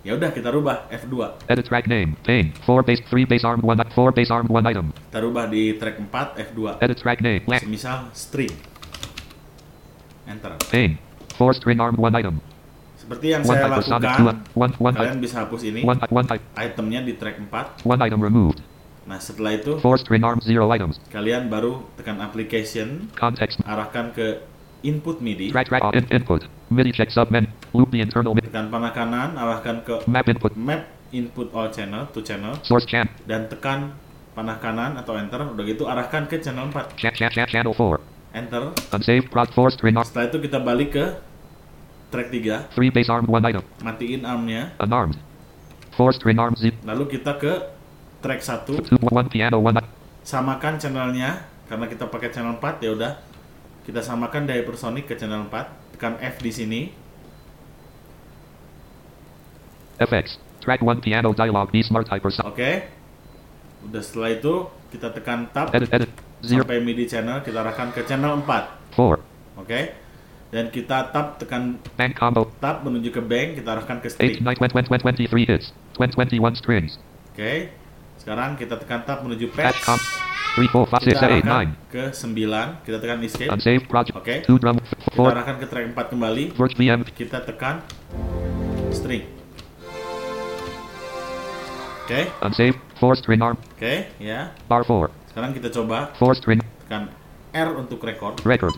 Ya 0.00 0.16
udah 0.16 0.32
kita 0.32 0.48
rubah 0.48 0.88
F2. 0.88 1.44
Edit 1.46 1.68
track 1.68 1.84
name. 1.86 2.16
Pane. 2.24 2.56
Four 2.64 2.80
bass, 2.82 2.98
three 3.06 3.28
bass 3.28 3.44
arm, 3.44 3.60
one. 3.60 3.76
i- 3.78 3.92
Four 3.92 4.10
bass 4.10 4.32
arm, 4.32 4.48
one 4.48 4.64
item. 4.64 4.90
Kita 4.96 5.20
rubah 5.20 5.44
di 5.46 5.76
track 5.76 6.00
4 6.00 6.40
F2. 6.50 6.80
Edit 6.80 6.98
track 6.98 7.20
name. 7.20 7.44
Blank. 7.44 7.62
Semisal 7.68 8.08
string. 8.10 8.50
Enter. 10.24 10.56
Pane. 10.66 10.96
Four 11.36 11.52
string 11.52 11.78
arm, 11.78 11.94
one 11.94 12.16
item. 12.16 12.40
Seperti 12.96 13.26
yang 13.32 13.42
One 13.44 13.58
saya 13.58 13.68
lakukan. 13.68 14.00
One 14.56 14.72
one 14.78 14.94
kalian 14.94 15.18
item. 15.18 15.24
bisa 15.24 15.36
hapus 15.42 15.60
ini 15.66 15.80
One 15.82 15.98
one 16.08 16.26
itemnya 16.56 17.00
di 17.04 17.12
track 17.14 17.36
4. 17.36 17.84
One 17.84 18.00
item 18.00 18.20
removed. 18.20 18.64
Nah, 19.08 19.18
setelah 19.18 19.56
itu 19.56 19.80
arm, 20.22 20.38
zero 20.44 20.68
items. 20.70 21.00
kalian 21.08 21.48
baru 21.48 21.82
tekan 21.96 22.20
application, 22.20 23.08
Context. 23.16 23.58
arahkan 23.64 24.12
ke 24.12 24.44
input 24.82 25.18
MIDI. 25.20 25.50
Track 25.50 25.68
track 25.68 25.82
in, 25.92 26.04
input. 26.12 26.44
MIDI 26.70 26.92
check 26.92 27.10
sub 27.10 27.28
men. 27.28 27.48
Loop 27.72 27.90
the 27.90 28.00
internal 28.00 28.32
mid. 28.36 28.44
Tekan 28.46 28.70
panah 28.70 28.92
kanan, 28.92 29.34
arahkan 29.34 29.82
ke 29.82 30.04
Map 30.06 30.26
input. 30.28 30.52
map 30.56 30.86
input 31.10 31.50
all 31.50 31.68
channel 31.74 32.06
to 32.14 32.22
channel 32.22 32.54
Source 32.62 32.86
chan. 32.86 33.10
dan 33.26 33.50
tekan 33.50 33.92
panah 34.30 34.62
kanan 34.62 34.94
atau 34.94 35.18
enter. 35.18 35.42
Udah 35.42 35.64
gitu 35.66 35.90
arahkan 35.90 36.30
ke 36.30 36.38
channel 36.38 36.70
4. 36.70 36.94
Chan 36.94 37.12
chan 37.18 37.30
chan 37.34 37.48
channel 37.50 37.74
4. 37.74 37.98
Enter. 38.30 38.70
Unsaved 38.94 39.26
prod 39.28 39.50
4 39.50 39.74
string 39.74 39.96
arm. 39.98 40.06
Setelah 40.06 40.30
itu 40.30 40.38
kita 40.38 40.58
balik 40.62 40.94
ke 40.94 41.04
track 42.14 42.30
3, 42.30 42.70
3 42.70 42.94
bass 42.94 43.08
armed 43.10 43.26
1 43.26 43.42
item. 43.50 43.64
matiin 43.82 44.22
armnya. 44.22 44.70
Unarmed. 44.78 45.18
4 45.98 46.14
string 46.14 46.38
arm 46.38 46.54
zip. 46.54 46.78
Lalu 46.86 47.18
kita 47.18 47.34
ke 47.36 47.52
track 48.20 48.40
1, 48.40 48.92
2 48.92 49.00
1 49.00 49.28
piano 49.28 49.56
1 49.58 49.76
i- 49.76 49.88
samakan 50.22 50.76
channelnya 50.76 51.30
karena 51.66 51.86
kita 51.86 52.04
pakai 52.06 52.28
channel 52.28 52.54
4 52.54 52.80
ya 52.80 52.92
udah 52.92 53.12
kita 53.82 54.00
samakan 54.00 54.44
di 54.44 54.52
hypersonic 54.52 55.04
ke 55.04 55.14
channel 55.14 55.48
4 55.48 55.96
tekan 55.96 56.14
F 56.18 56.38
di 56.38 56.50
sini 56.50 56.80
FX. 59.98 60.40
Track 60.60 60.80
1 60.80 61.00
piano 61.00 61.32
dialog 61.32 61.68
B 61.68 61.80
smart 61.80 62.04
hypersonic. 62.06 62.44
oke 62.46 62.70
udah 63.80 64.00
setelah 64.00 64.30
itu 64.30 64.54
kita 64.90 65.08
tekan 65.10 65.48
tab 65.48 65.72
Edit 65.72 65.88
edit. 65.90 66.10
0 66.42 66.60
sampai 66.60 66.80
MIDI 66.80 67.04
channel 67.06 67.40
kita 67.40 67.56
arahkan 67.58 67.88
ke 67.90 68.04
channel 68.04 68.36
4 68.38 68.92
4. 68.92 69.20
oke 69.56 69.80
dan 70.50 70.66
kita 70.68 71.08
tab 71.08 71.38
tekan 71.38 71.80
Bank 71.96 72.12
combo. 72.12 72.48
tab 72.58 72.82
menuju 72.82 73.08
ke 73.08 73.22
bank 73.22 73.56
kita 73.56 73.68
arahkan 73.70 73.96
ke 74.00 74.08
8 74.08 74.12
string 74.12 74.34
9 74.42 74.52
20 74.68 75.00
20 75.00 75.32
23 75.32 75.48
hits. 75.48 75.66
20 75.96 76.36
21 76.36 76.52
strings. 76.54 76.92
oke 77.32 77.52
sekarang 78.20 78.52
kita 78.60 78.76
tekan 78.76 79.00
tab 79.08 79.24
menuju 79.24 79.48
Patch 79.48 79.80
patch 79.80 79.80
comp. 79.80 80.02
3 80.60 80.66
4 80.68 80.92
5 80.92 81.08
kita 81.08 81.16
6 81.16 81.24
arahkan 81.24 81.66
8 81.72 81.94
ke 81.94 82.04
9 82.12 82.84
kita 82.84 82.96
tekan 83.00 83.16
9. 83.22 83.26
escape. 83.26 83.50
Oke. 84.18 84.34
2 84.44 84.60
drum. 84.60 84.76
kita 84.76 85.16
4. 85.16 85.32
arahkan 85.32 85.56
ke 85.56 85.66
track 85.70 85.84
4 85.96 86.12
kembali 86.12 86.44
kita 87.16 87.38
tekan 87.48 87.80
string 88.92 89.24
oke 92.04 92.20
Unsaved. 92.44 92.78
4 93.00 93.20
string 93.22 93.40
arm. 93.40 93.56
oke 93.56 93.94
ya 94.20 94.52
Bar 94.68 94.82
4. 94.84 95.08
sekarang 95.32 95.50
kita 95.56 95.72
coba 95.72 96.12
4 96.18 96.36
string. 96.36 96.60
tekan 96.84 97.08
R 97.56 97.68
untuk 97.78 98.02
record 98.04 98.36
Record. 98.44 98.76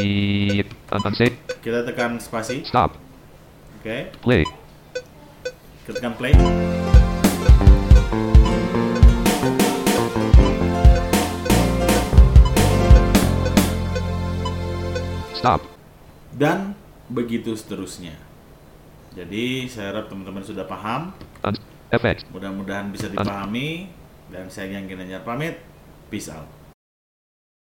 Verge 0.00 0.64
V. 0.64 0.64
oke 0.64 0.64
D. 0.64 0.68
Un- 0.90 1.04
Unsaved. 1.06 1.36
kita 1.60 1.78
tekan 1.84 2.16
spasi 2.16 2.64
Stop. 2.64 2.96
oke 3.80 3.96
Play. 4.20 4.42
kita 5.84 5.92
tekan 5.96 6.14
play 6.16 6.32
Stop. 15.32 15.64
dan 16.36 16.76
begitu 17.08 17.56
seterusnya 17.56 18.14
jadi 19.10 19.66
saya 19.66 19.90
harap 19.90 20.06
teman-teman 20.06 20.44
sudah 20.44 20.68
paham 20.68 21.10
mudah-mudahan 22.30 22.92
bisa 22.92 23.10
dipahami 23.10 23.90
dan 24.30 24.46
saya 24.46 24.78
yang 24.78 24.86
Ginanjar 24.86 25.26
pamit 25.26 25.58
peace 26.06 26.30
out 26.30 26.46